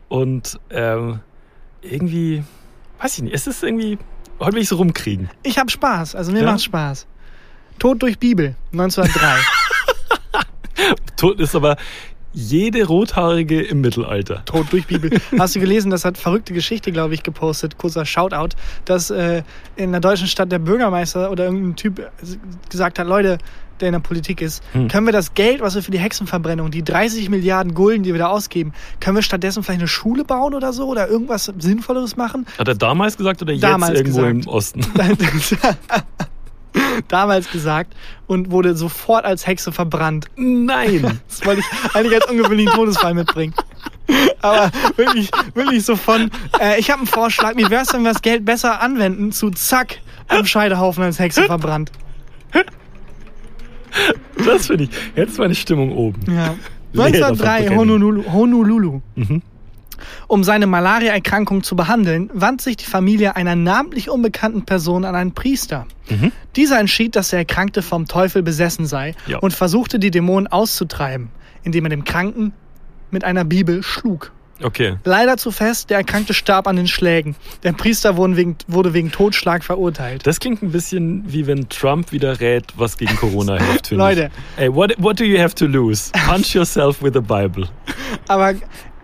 [0.10, 1.20] Und ähm,
[1.82, 2.44] irgendwie,
[3.00, 3.98] weiß ich nicht, es ist irgendwie,
[4.40, 5.30] heute will ich so rumkriegen.
[5.44, 6.16] Ich hab Spaß.
[6.16, 6.46] Also mir Ja?
[6.52, 7.08] macht's Spaß.
[7.80, 9.36] Tod durch Bibel, 1903.
[11.18, 11.78] Tod ist aber
[12.38, 14.44] jede Rothaarige im Mittelalter.
[14.46, 15.10] Tod durch Bibel.
[15.40, 19.42] Hast du gelesen, das hat verrückte Geschichte, glaube ich, gepostet, kurzer Shoutout, dass äh,
[19.76, 22.04] in der deutschen Stadt der Bürgermeister oder irgendein Typ äh,
[22.70, 23.40] gesagt hat, Leute,
[23.80, 24.88] der in der Politik ist, Hm.
[24.88, 28.20] können wir das Geld, was wir für die Hexenverbrennung, die 30 Milliarden Gulden, die wir
[28.20, 32.46] da ausgeben, können wir stattdessen vielleicht eine Schule bauen oder so oder irgendwas Sinnvolleres machen?
[32.60, 34.46] Hat er damals gesagt oder Damals jetzt irgendwo gesagt.
[34.46, 34.82] im Osten?
[37.08, 37.94] Damals gesagt
[38.28, 40.28] und wurde sofort als Hexe verbrannt.
[40.36, 41.20] Nein!
[41.28, 43.54] Das wollte ich eigentlich als ungewöhnlichen Todesfall mitbringen.
[44.42, 48.22] Aber wirklich, wirklich so von, äh, ich habe einen Vorschlag, wie wär's, wenn wir das
[48.22, 51.92] Geld besser anwenden, zu zack, am Scheidehaufen als Hexe verbrannt.
[54.46, 54.90] Das finde ich.
[55.16, 56.22] Jetzt ist meine Stimmung oben.
[56.28, 56.56] Ja.
[56.94, 57.80] Lehrer 1903 verbrennen.
[57.80, 58.32] Honolulu.
[58.32, 59.02] Honolulu.
[59.16, 59.42] Mhm.
[60.28, 65.34] Um seine Malaria-Erkrankung zu behandeln, wandte sich die Familie einer namentlich unbekannten Person an einen
[65.34, 65.86] Priester.
[66.10, 66.32] Mhm.
[66.56, 69.40] Dieser entschied, dass der Erkrankte vom Teufel besessen sei Ja.
[69.40, 71.30] und versuchte, die Dämonen auszutreiben,
[71.64, 72.54] indem er dem Kranken
[73.12, 74.32] mit einer Bibel schlug.
[74.64, 74.96] Okay.
[75.04, 77.36] Leider zu fest, der Erkrankte starb an den Schlägen.
[77.62, 80.26] Der Priester wurde wegen, wurde wegen Totschlag verurteilt.
[80.26, 83.92] Das klingt ein bisschen wie wenn Trump wieder rät, was gegen Corona hilft.
[83.92, 84.32] Leute.
[84.56, 86.12] Ey, what, what do you have to lose?
[86.26, 87.70] Punch yourself with a Bible.
[88.28, 88.56] Aber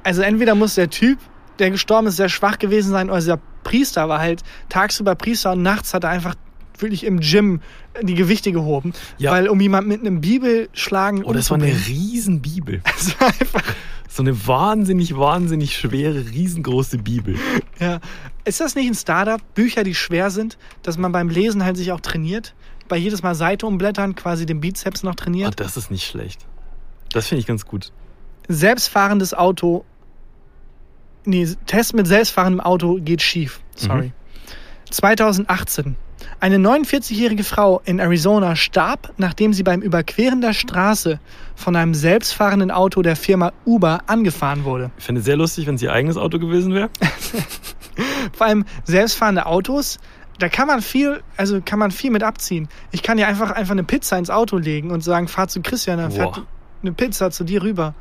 [0.03, 1.19] also entweder muss der Typ,
[1.59, 5.61] der gestorben ist, sehr schwach gewesen sein, oder dieser Priester war halt tagsüber Priester und
[5.61, 6.35] nachts hat er einfach
[6.79, 7.61] wirklich im Gym
[8.01, 8.93] die Gewichte gehoben.
[9.19, 9.31] Ja.
[9.31, 12.81] Weil um jemand mit einem Bibelschlagen Oh, das war eine Riesenbibel.
[12.95, 13.63] Das war einfach,
[14.09, 17.35] So eine wahnsinnig, wahnsinnig schwere, riesengroße Bibel.
[17.79, 17.99] ja.
[18.45, 19.39] Ist das nicht ein Startup?
[19.53, 22.53] Bücher, die schwer sind, dass man beim Lesen halt sich auch trainiert?
[22.89, 25.59] Bei jedes Mal Seite umblättern quasi den Bizeps noch Oh, trainiert?
[25.59, 26.45] das ist nicht schlecht.
[27.13, 27.93] Das finde ich ganz gut.
[28.49, 29.85] Selbstfahrendes Auto.
[31.25, 33.61] Nee, Test mit selbstfahrendem Auto geht schief.
[33.75, 34.11] Sorry.
[34.89, 35.95] 2018.
[36.39, 41.19] Eine 49-jährige Frau in Arizona starb, nachdem sie beim Überqueren der Straße
[41.55, 44.91] von einem selbstfahrenden Auto der Firma Uber angefahren wurde.
[44.97, 46.89] Ich fände es sehr lustig, wenn es ihr eigenes Auto gewesen wäre.
[48.33, 49.99] Vor allem selbstfahrende Autos,
[50.39, 52.67] da kann man viel, also kann man viel mit abziehen.
[52.91, 55.99] Ich kann ja einfach einfach eine Pizza ins Auto legen und sagen, fahr zu Christian,
[55.99, 56.41] dann fährt
[56.81, 57.93] eine Pizza zu dir rüber.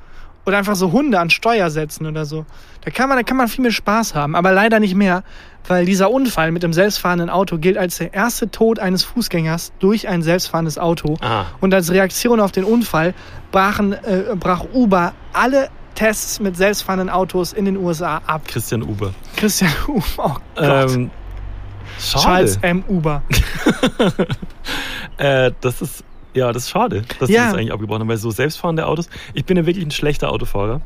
[0.45, 2.45] Oder einfach so Hunde an Steuer setzen oder so.
[2.85, 5.23] Da kann man, da kann man viel mit Spaß haben, aber leider nicht mehr,
[5.69, 10.09] weil dieser Unfall mit dem selbstfahrenden Auto gilt als der erste Tod eines Fußgängers durch
[10.09, 11.17] ein selbstfahrendes Auto.
[11.21, 11.47] Ah.
[11.61, 13.15] Und als Reaktion auf den Unfall
[13.53, 18.43] brachen, äh, brach Uber alle Tests mit selbstfahrenden Autos in den USA ab.
[18.49, 19.13] Christian Uber.
[19.37, 20.97] Christian Uber, oh Gott.
[20.97, 21.11] Ähm.
[21.99, 22.85] Charles M.
[22.89, 23.23] Uber.
[25.19, 26.05] Äh, das ist,
[26.35, 27.47] ja, das ist schade, dass die Ja.
[27.47, 30.81] das eigentlich abgebrochen haben, weil so selbstfahrende Autos, ich bin ja wirklich ein schlechter Autofahrer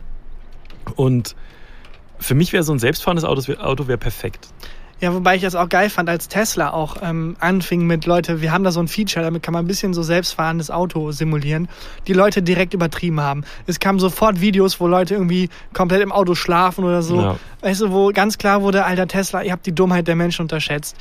[0.97, 1.35] und
[2.19, 4.49] für mich wäre so ein selbstfahrendes Auto, Auto wäre perfekt.
[4.99, 8.51] Ja, wobei ich das auch geil fand, als Tesla auch ähm, anfing mit Leute, wir
[8.51, 11.69] haben da so ein Feature, damit kann man ein bisschen so selbstfahrendes Auto simulieren,
[12.07, 13.45] die Leute direkt übertrieben haben.
[13.67, 17.21] Es kamen sofort Videos, wo Leute irgendwie komplett im Auto schlafen oder so.
[17.21, 17.37] Ja.
[17.61, 20.97] Weißt du, wo ganz klar wurde, alter Tesla, ihr habt die Dummheit der Menschen unterschätzt.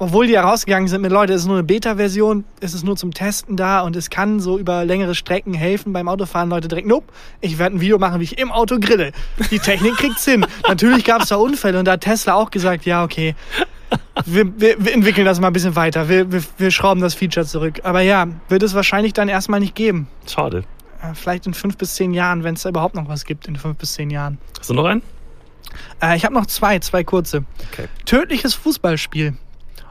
[0.00, 3.12] Obwohl die herausgegangen sind mit Leute, es ist nur eine Beta-Version, es ist nur zum
[3.12, 6.50] Testen da und es kann so über längere Strecken helfen beim Autofahren.
[6.50, 9.12] Leute direkt, nope, ich werde ein Video machen, wie ich im Auto grille.
[9.50, 10.46] Die Technik kriegt's hin.
[10.68, 13.34] Natürlich gab es da Unfälle und da hat Tesla auch gesagt, ja, okay,
[14.24, 16.08] wir, wir, wir entwickeln das mal ein bisschen weiter.
[16.08, 17.80] Wir, wir, wir schrauben das Feature zurück.
[17.82, 20.08] Aber ja, wird es wahrscheinlich dann erstmal nicht geben.
[20.26, 20.64] Schade.
[21.02, 23.56] Äh, Vielleicht in fünf bis zehn Jahren, wenn es da überhaupt noch was gibt in
[23.56, 24.38] fünf bis zehn Jahren.
[24.58, 25.02] Hast du noch einen?
[26.02, 27.44] Äh, ich habe noch zwei, zwei kurze.
[27.72, 27.88] Okay.
[28.04, 29.34] Tödliches Fußballspiel.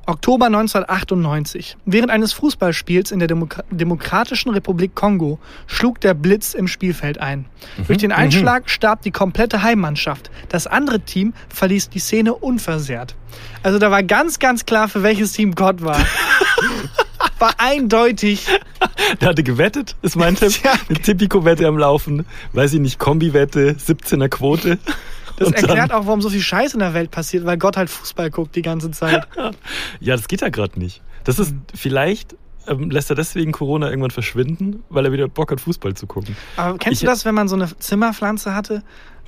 [0.07, 1.77] Oktober 1998.
[1.85, 5.37] Während eines Fußballspiels in der Demokra Demokratischen Republik Kongo
[5.67, 7.45] schlug der Blitz im Spielfeld ein.
[7.87, 10.31] Durch den Einschlag starb die komplette Heimmannschaft.
[10.47, 13.15] Das andere Team verließ die Szene unversehrt.
[13.63, 15.99] Also da war ganz, ganz klar, für welches Team Gott war.
[17.39, 18.47] war eindeutig.
[19.21, 20.53] Der hatte gewettet, ist mein Tipp.
[20.89, 22.25] Eine Tipico-Wette am Laufen.
[22.53, 24.77] Weiß ich nicht, Kombi-Wette, 17er Quote.
[25.37, 27.89] Das Und erklärt auch, warum so viel Scheiß in der Welt passiert, weil Gott halt
[27.89, 29.27] Fußball guckt die ganze Zeit.
[29.99, 31.01] Ja, das geht ja gerade nicht.
[31.23, 32.35] Das ist vielleicht
[32.67, 36.35] ähm, lässt er deswegen Corona irgendwann verschwinden, weil er wieder Bock hat, Fußball zu gucken.
[36.57, 38.83] Aber kennst Ich- du das, wenn man so eine Zimmerpflanze hatte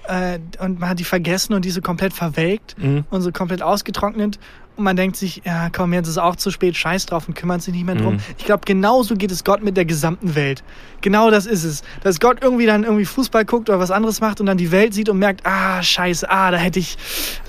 [0.08, 3.06] äh, und man hat die vergessen und die so komplett verwelkt Mhm.
[3.10, 4.40] und so komplett ausgetrocknet
[4.76, 7.62] und man denkt sich, ja komm, jetzt ist auch zu spät, scheiß drauf und kümmert
[7.62, 8.14] sich nicht mehr drum.
[8.14, 8.20] Mhm.
[8.38, 10.64] Ich glaube, genauso geht es Gott mit der gesamten Welt.
[11.02, 11.84] Genau das ist es.
[12.02, 14.94] Dass Gott irgendwie dann irgendwie Fußball guckt oder was anderes macht und dann die Welt
[14.94, 16.98] sieht und merkt, ah, scheiße, ah, da hätte ich,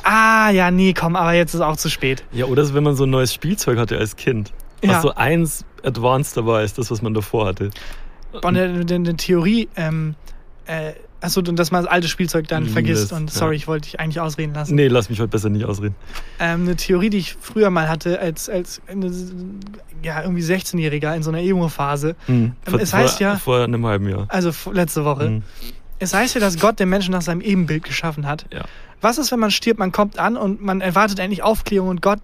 [0.02, 2.24] ah, ja, nee, komm, aber jetzt ist auch zu spät.
[2.32, 4.52] Ja, oder wenn man so ein neues Spielzeug hatte als Kind.
[4.82, 5.00] Was Ja.
[5.02, 7.70] so eins advanced dabei ist, das, was man davor hatte.
[8.32, 10.14] Und eine, eine, eine Theorie, ähm,
[10.66, 13.38] äh, achso, dass man das alte Spielzeug dann Mm, vergisst das- und ja.
[13.38, 14.74] sorry, ich wollte dich eigentlich ausreden lassen.
[14.74, 15.94] Nee, lass mich heute besser nicht ausreden.
[16.38, 19.10] Ähm, eine Theorie, die ich früher mal hatte, als, als eine,
[20.02, 22.16] ja, irgendwie 16-Jähriger in so einer Emo-Phase.
[22.26, 22.52] Hm.
[22.66, 24.26] Ähm, es heißt vor, ja- Vor einem halben Jahr.
[24.28, 25.26] Also letzte Woche.
[25.26, 25.42] Hm.
[25.98, 28.46] Es heißt ja, dass Gott den Menschen nach seinem Ebenbild geschaffen hat.
[28.52, 28.64] Ja.
[29.02, 32.20] Was ist, wenn man stirbt, man kommt an und man erwartet endlich Aufklärung und Gott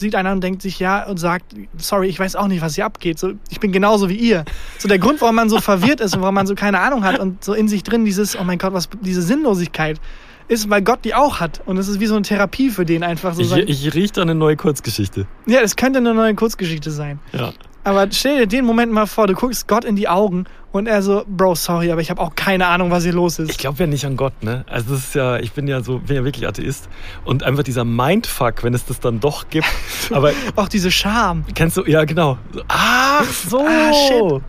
[0.00, 2.74] sieht einen an und denkt sich ja und sagt, sorry, ich weiß auch nicht, was
[2.76, 3.18] hier abgeht.
[3.18, 4.44] So, ich bin genauso wie ihr.
[4.78, 7.18] So der Grund, warum man so verwirrt ist und warum man so keine Ahnung hat
[7.18, 10.00] und so in sich drin dieses, oh mein Gott, was diese Sinnlosigkeit
[10.48, 11.60] ist, weil Gott die auch hat.
[11.66, 14.22] Und es ist wie so eine Therapie für den einfach so Ich, ich rieche da
[14.22, 15.26] eine neue Kurzgeschichte.
[15.46, 17.20] Ja, es könnte eine neue Kurzgeschichte sein.
[17.32, 17.52] Ja.
[17.84, 21.02] Aber stell dir den Moment mal vor, du guckst Gott in die Augen und er
[21.02, 23.50] so, Bro, sorry, aber ich habe auch keine Ahnung, was hier los ist.
[23.50, 24.64] Ich glaube ja nicht an Gott, ne?
[24.68, 26.88] Also das ist ja, ich bin ja so, bin ja wirklich Atheist.
[27.24, 29.66] Und einfach dieser Mindfuck, wenn es das dann doch gibt.
[30.10, 31.44] Aber auch diese Scham.
[31.54, 32.36] kennst du, ja genau.
[32.68, 33.60] Ach so.
[33.60, 34.42] Ah, shit.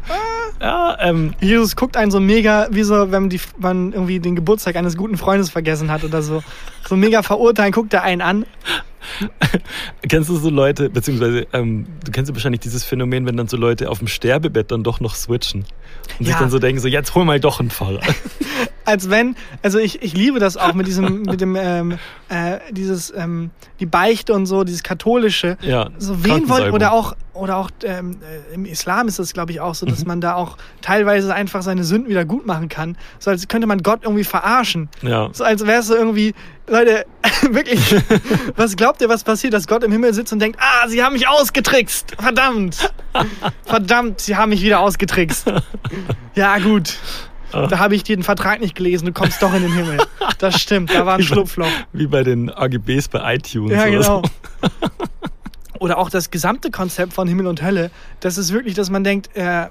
[0.62, 4.76] Ja, ähm, Jesus guckt einen so mega, wie so, wenn die, man irgendwie den Geburtstag
[4.76, 6.44] eines guten Freundes vergessen hat oder so.
[6.88, 8.46] So mega verurteilen, guckt er einen an.
[10.08, 13.58] kennst du so Leute, beziehungsweise ähm, du kennst ja wahrscheinlich dieses Phänomen, wenn dann so
[13.58, 15.66] Leute auf dem Sterbebett dann doch noch switchen
[16.20, 16.40] und sich Ja.
[16.40, 18.02] dann so denken, so jetzt hol mal doch einen Fahrer.
[18.90, 23.14] Als wenn, also ich, ich liebe das auch mit diesem, mit dem, ähm, äh, dieses,
[23.16, 25.58] ähm, die Beichte und so, dieses katholische.
[25.62, 29.52] Ja, So wen wollt, oder auch, oder auch ähm, äh, im Islam ist das, glaube
[29.52, 32.98] ich, auch so, dass man da auch teilweise einfach seine Sünden wieder gut machen kann.
[33.20, 34.90] So als könnte man Gott irgendwie verarschen.
[35.02, 35.30] Ja.
[35.34, 36.34] So als wäre es so irgendwie,
[36.68, 37.06] Leute,
[37.52, 37.96] wirklich,
[38.56, 41.14] was glaubt ihr, was passiert, dass Gott im Himmel sitzt und denkt, ah, sie haben
[41.14, 42.92] mich ausgetrickst, verdammt,
[43.66, 45.52] verdammt, sie haben mich wieder ausgetrickst.
[46.36, 46.98] Ja, gut.
[47.52, 49.98] Da habe ich dir den Vertrag nicht gelesen, du kommst doch in den Himmel.
[50.38, 51.68] Das stimmt, da war ein Schlupfloch.
[51.92, 53.74] Wie bei den AGBs bei iTunes.
[53.74, 54.02] Ja, oder genau.
[54.02, 54.22] So.
[55.80, 57.90] Oder auch das gesamte Konzept von Himmel und Hölle,
[58.20, 59.68] das ist wirklich, dass man denkt, äh,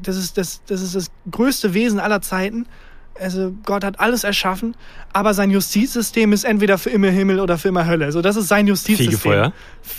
[0.00, 2.66] das, ist das, das ist das größte Wesen aller Zeiten.
[3.20, 4.76] Also Gott hat alles erschaffen,
[5.12, 8.04] aber sein Justizsystem ist entweder für immer Himmel oder für immer Hölle.
[8.04, 9.18] Also das ist sein Justizsystem.
[9.18, 9.52] Fegefeuer.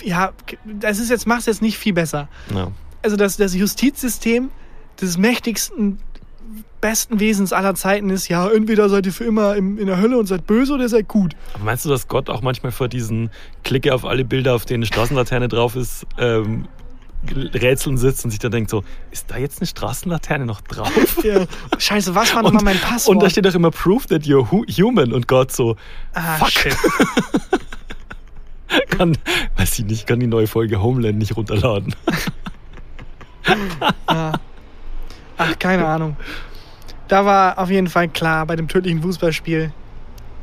[0.03, 0.31] Ja,
[0.65, 2.29] das ist jetzt, mach's jetzt nicht viel besser.
[2.53, 2.71] Ja.
[3.01, 4.49] Also das, das Justizsystem
[5.01, 5.99] des mächtigsten,
[6.81, 10.17] besten Wesens aller Zeiten ist, ja, entweder seid ihr für immer im, in der Hölle
[10.17, 11.35] und seid böse oder ihr seid gut.
[11.53, 13.29] Aber meinst du, dass Gott auch manchmal vor diesen
[13.63, 16.67] Klicke auf alle Bilder, auf denen eine Straßenlaterne drauf ist, ähm,
[17.27, 21.23] Rätseln sitzt und sich dann denkt so, ist da jetzt eine Straßenlaterne noch drauf?
[21.23, 21.45] Ja.
[21.77, 23.17] Scheiße, was war nochmal mein Passwort?
[23.17, 25.75] Und da steht doch immer Proof that you're hu human und Gott so,
[26.13, 26.49] ah, fuck.
[26.49, 26.77] shit.
[28.89, 29.17] kann,
[29.57, 31.93] weiß ich nicht, kann die neue Folge Homeland nicht runterladen.
[34.07, 36.15] Ach, keine Ahnung.
[37.09, 39.71] Da war auf jeden Fall klar bei dem tödlichen Fußballspiel,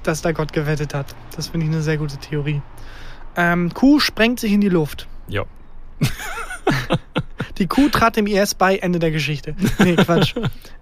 [0.02, 1.06] dass da Gott gewettet hat.
[1.34, 2.60] Das finde ich eine sehr gute Theorie.
[3.36, 5.06] Ähm, Kuh sprengt sich in die Luft.
[5.28, 5.44] Ja.
[7.58, 9.54] Die Kuh trat dem IS bei, Ende der Geschichte.
[9.78, 10.34] Nee, Quatsch.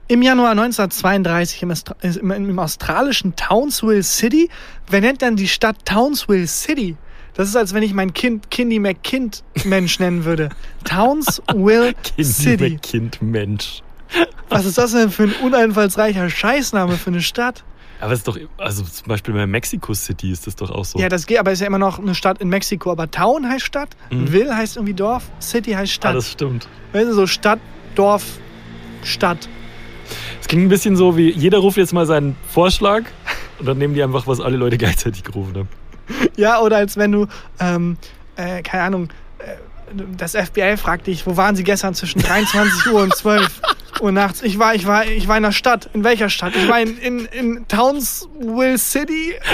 [0.08, 4.50] Im Januar 1932 im, Astra im, im australischen Townsville City.
[4.90, 6.96] Wer nennt denn die Stadt Townsville City?
[7.34, 10.48] Das ist, als wenn ich mein Kind Kindy McKind Mensch nennen würde.
[10.82, 12.76] Townsville City.
[12.82, 13.82] Kind, Mensch.
[14.48, 17.64] Was ist das denn für ein uneinfallsreicher Scheißname für eine Stadt?
[18.00, 20.98] Aber es ist doch, also zum Beispiel bei Mexico City ist das doch auch so.
[20.98, 22.90] Ja, das geht, aber ist ja immer noch eine Stadt in Mexiko.
[22.92, 26.16] Aber Town heißt Stadt, Ville heißt irgendwie Dorf, City heißt ah, Stadt.
[26.16, 26.68] das stimmt.
[26.92, 27.60] weißt du, so Stadt,
[27.94, 28.24] Dorf,
[29.02, 29.48] Stadt.
[30.40, 33.04] Es klingt ein bisschen so wie, jeder ruft jetzt mal seinen Vorschlag
[33.58, 35.68] und dann nehmen die einfach, was alle Leute gleichzeitig gerufen haben.
[36.36, 37.26] Ja, oder als wenn du,
[37.60, 37.96] ähm,
[38.36, 39.08] äh, keine Ahnung,
[39.38, 39.56] äh,
[40.16, 43.62] das FBI fragt dich, wo waren Sie gestern zwischen 23 Uhr und 12
[44.00, 44.42] Uhr nachts?
[44.42, 45.90] Ich war, ich war, ich war in der Stadt.
[45.92, 46.54] In welcher Stadt?
[46.56, 49.34] Ich war in, in, in Townsville City.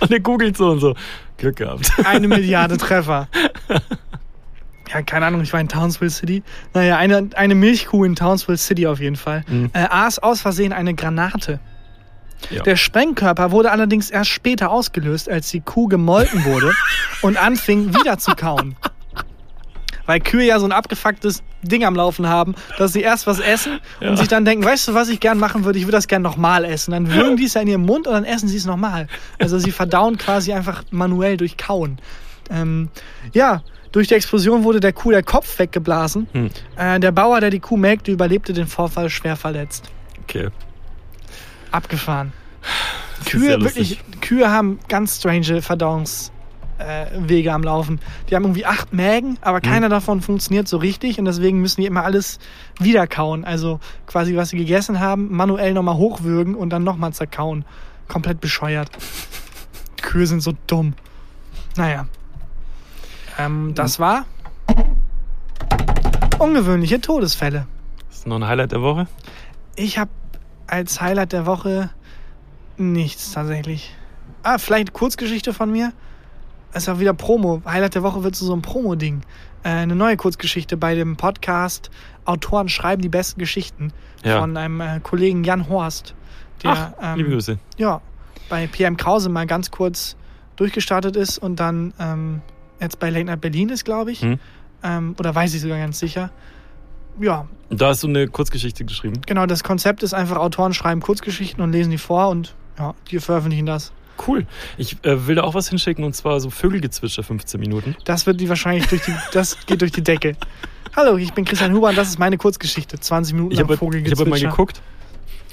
[0.00, 0.94] Und er googelt so und so.
[1.36, 1.92] Glück gehabt.
[2.04, 3.28] Eine Milliarde Treffer.
[4.90, 6.42] Ja, keine Ahnung, ich war in Townsville City.
[6.72, 9.44] Naja, eine, eine Milchkuh in Townsville City auf jeden Fall.
[9.74, 11.60] Äh, aß aus Versehen eine Granate.
[12.50, 12.62] Ja.
[12.62, 16.72] Der Sprengkörper wurde allerdings erst später ausgelöst, als die Kuh gemolken wurde
[17.22, 18.76] und anfing wieder zu kauen.
[20.08, 23.78] Weil Kühe ja so ein abgefucktes Ding am Laufen haben, dass sie erst was essen
[24.00, 25.78] und sich dann denken, weißt du, was ich gern machen würde?
[25.78, 26.92] Ich würde das gern nochmal essen.
[26.92, 29.06] Dann würgen die es ja in ihrem Mund und dann essen sie es nochmal.
[29.38, 31.98] Also sie verdauen quasi einfach manuell durch Kauen.
[32.48, 32.88] Ähm,
[33.34, 36.26] ja, durch die Explosion wurde der Kuh der Kopf weggeblasen.
[36.76, 39.90] Äh, der Bauer, der die Kuh melkte, überlebte den Vorfall schwer verletzt.
[40.22, 40.48] Okay.
[41.70, 42.32] Abgefahren.
[43.26, 44.00] Kühe, wirklich.
[44.22, 46.37] Kühe haben ganz strange Verdauungswege äh,
[47.28, 48.00] Wege am Laufen.
[48.28, 51.86] Die haben irgendwie acht Mägen, aber keiner davon funktioniert so richtig und deswegen müssen die
[51.86, 52.38] immer alles
[52.78, 53.44] wiederkauen.
[53.44, 57.64] Also quasi, was sie gegessen haben, manuell nochmal hochwürgen und dann nochmal zerkauen.
[58.06, 58.90] Komplett bescheuert.
[60.02, 60.94] Kühe sind so dumm.
[61.76, 62.06] Naja.
[63.38, 64.24] Ähm, das war
[66.38, 67.66] ungewöhnliche Todesfälle.
[68.08, 69.06] Das ist noch ein Highlight der Woche.
[69.76, 70.10] Ich habe
[70.66, 71.90] als Highlight der Woche
[72.76, 73.94] nichts tatsächlich.
[74.42, 75.92] Ah, vielleicht Kurzgeschichte von mir.
[76.72, 77.62] Es ist auch wieder Promo.
[77.64, 79.22] Highlight der Woche wird so ein Promo-Ding.
[79.62, 81.90] Äh, eine neue Kurzgeschichte bei dem Podcast
[82.24, 83.92] Autoren schreiben die besten Geschichten
[84.22, 84.40] Ja.
[84.40, 86.14] von einem äh, Kollegen Jan Horst,
[86.62, 87.58] der Ach, liebe Grüße.
[87.78, 88.00] ja,
[88.50, 90.16] bei PM Krause mal ganz kurz
[90.56, 92.42] durchgestartet ist und dann ähm,
[92.80, 94.20] jetzt bei Late Night Berlin ist, glaube ich.
[94.22, 94.38] Hm.
[94.82, 96.30] Ähm, oder weiß ich sogar ganz sicher.
[97.20, 99.20] Ja, Und da hast du eine Kurzgeschichte geschrieben.
[99.26, 103.18] Genau, das Konzept ist einfach, Autoren schreiben Kurzgeschichten und lesen die vor und ja, die
[103.18, 103.92] veröffentlichen das.
[104.26, 104.46] Cool.
[104.76, 107.96] Ich äh, will da auch was hinschicken und zwar so Vögelgezwitscher 15 Minuten.
[108.04, 110.36] Das wird die wahrscheinlich durch die, das geht durch die Decke.
[110.96, 112.98] Hallo, ich bin Christian Huber und das ist meine Kurzgeschichte.
[112.98, 114.48] 20 Minuten Ich lang habe ich hab mal Vogelgezwitscher.
[114.50, 114.82] geguckt.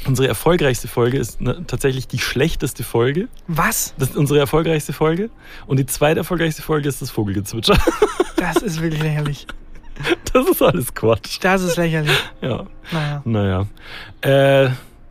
[0.08, 3.28] Unsere erfolgreichste Folge ist ne, tatsächlich die schlechteste Folge.
[3.48, 3.96] Was?
[3.98, 5.30] Das ist unsere erfolgreichste Folge.
[5.66, 7.78] Und die zweite erfolgreichste Folge ist das Vogelgezwitscher.
[8.38, 9.48] Das ist wirklich lächerlich.
[10.34, 11.38] Das ist alles Quatsch.
[11.42, 12.12] Das ist lächerlich.
[12.42, 13.22] Ja, Naja.
[13.24, 14.66] naja.
[14.66, 14.70] Äh,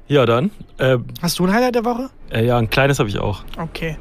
[0.09, 0.51] ja, dann.
[0.79, 2.11] Äh, Hast du ein Highlight der Woche?
[2.31, 3.43] äh, ja, ein kleines habe ich auch.
[3.59, 3.97] Okay.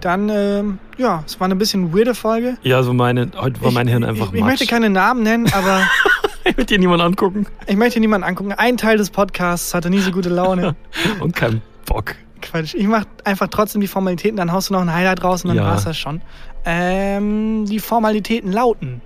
[0.00, 2.56] Dann, ähm, ja, es war eine bisschen weirde Folge.
[2.62, 5.50] Ja, so meine, heute war mein ich, Hirn einfach Ich, ich möchte keine Namen nennen,
[5.52, 5.82] aber
[6.44, 7.46] Ich will dir niemand angucken.
[7.66, 8.52] ich möchte niemanden angucken.
[8.52, 10.76] Ein Teil des Podcasts hatte nie so gute Laune.
[11.20, 12.14] Und keinen Bock.
[12.40, 12.74] Quatsch.
[12.74, 15.56] Ich mache einfach trotzdem die Formalitäten, dann haust du noch ein Highlight raus und dann
[15.58, 15.64] Ja.
[15.64, 16.22] war's das schon.
[16.64, 19.00] Ähm, die Formalitäten lauten.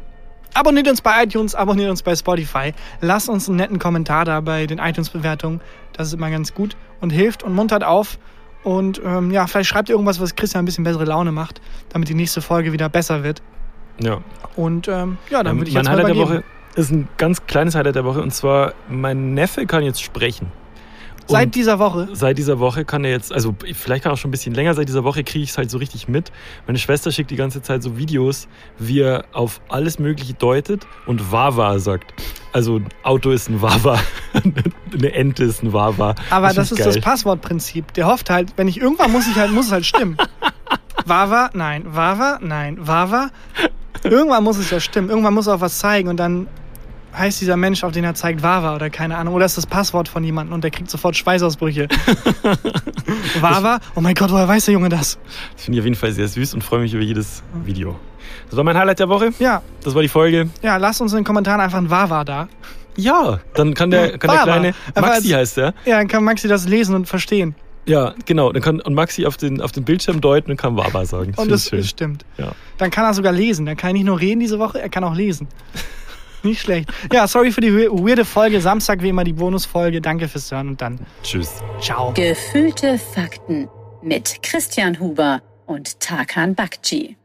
[0.55, 2.74] Abonniert uns bei iTunes, abonniert uns bei Spotify.
[3.00, 5.61] Lasst uns einen netten Kommentar da bei den iTunes-Bewertungen.
[5.92, 8.18] Das ist immer ganz gut und hilft und muntert auf.
[8.62, 12.09] Und ähm, ja, vielleicht schreibt ihr irgendwas, was Christian ein bisschen bessere Laune macht, damit
[12.09, 13.42] die nächste Folge wieder besser wird.
[13.98, 14.20] Ja.
[14.57, 16.22] Und ähm, ja, dann Ähm, würde ich mein jetzt mal Highlight der.
[16.22, 16.44] Woche
[16.74, 18.22] ist ein ganz kleines Highlight der Woche.
[18.22, 20.53] Und zwar, mein Neffe kann jetzt sprechen.
[21.29, 22.09] Seit Und dieser Woche.
[22.12, 24.75] seit dieser Woche kann er jetzt, also vielleicht kann er auch schon ein bisschen länger,
[24.75, 26.33] seit dieser Woche kriege ich es halt so richtig mit.
[26.66, 28.49] Meine Schwester schickt die ganze Zeit so Videos,
[28.79, 32.12] wie er auf alles Mögliche deutet und Wawa sagt.
[32.53, 33.99] Also ein Auto ist ein Wawa,
[34.93, 36.14] eine Ente ist ein Wawa.
[36.31, 37.03] Aber das ich ist das geil.
[37.03, 37.95] Passwortprinzip.
[37.95, 40.16] Der hofft halt, wenn ich irgendwann muss ich halt, muss es halt stimmen.
[41.07, 41.85] Wawa, nein.
[41.87, 42.79] Wawa, nein.
[42.81, 43.31] Wawa.
[44.05, 45.09] Irgendwann muss es ja stimmen.
[45.09, 46.47] Irgendwann muss er auch was zeigen und dann
[47.17, 49.35] heißt dieser Mensch, auf den er zeigt, Wawa oder keine Ahnung.
[49.35, 51.89] Oder ist das Passwort von jemandem und der kriegt sofort Schweißausbrüche.
[53.41, 53.81] Wawa?
[53.95, 55.19] Oh mein Gott, woher weiß der Junge das?
[55.55, 57.97] Das finde ich auf jeden Fall sehr süß und freue mich über jedes Video.
[58.49, 59.31] Das war mein Highlight der Woche.
[59.39, 60.49] Ja, Das war die Folge.
[60.63, 62.49] ja, lasst uns in den Kommentaren einfach ein Wawa da.
[62.97, 65.75] Ja, dann kann der, kann der kleine, Maxi heißt der.
[65.87, 67.55] Ja, dann kann Maxi das lesen und verstehen.
[67.87, 68.53] Ja, genau.
[68.53, 71.33] Dann kann und Maxi auf den, auf den Bildschirm deuten und kann Wawa sagen.
[71.33, 71.83] Das Und das schön.
[71.83, 72.25] stimmt.
[72.37, 72.53] Ja.
[72.79, 73.67] Dann kann er sogar lesen.
[73.67, 75.49] Dann kann er nicht nur reden diese Woche, er kann auch lesen.
[76.43, 76.90] Nicht schlecht.
[77.12, 78.61] Ja, sorry für die we- weirde Folge.
[78.61, 80.01] Samstag wie immer die Bonusfolge.
[80.01, 81.62] Danke fürs Hören und dann Tschüss.
[81.80, 82.12] ciao.
[82.14, 83.68] Gefühlte Fakten
[84.03, 87.16] mit Christian Huber und Tarkan Bakci.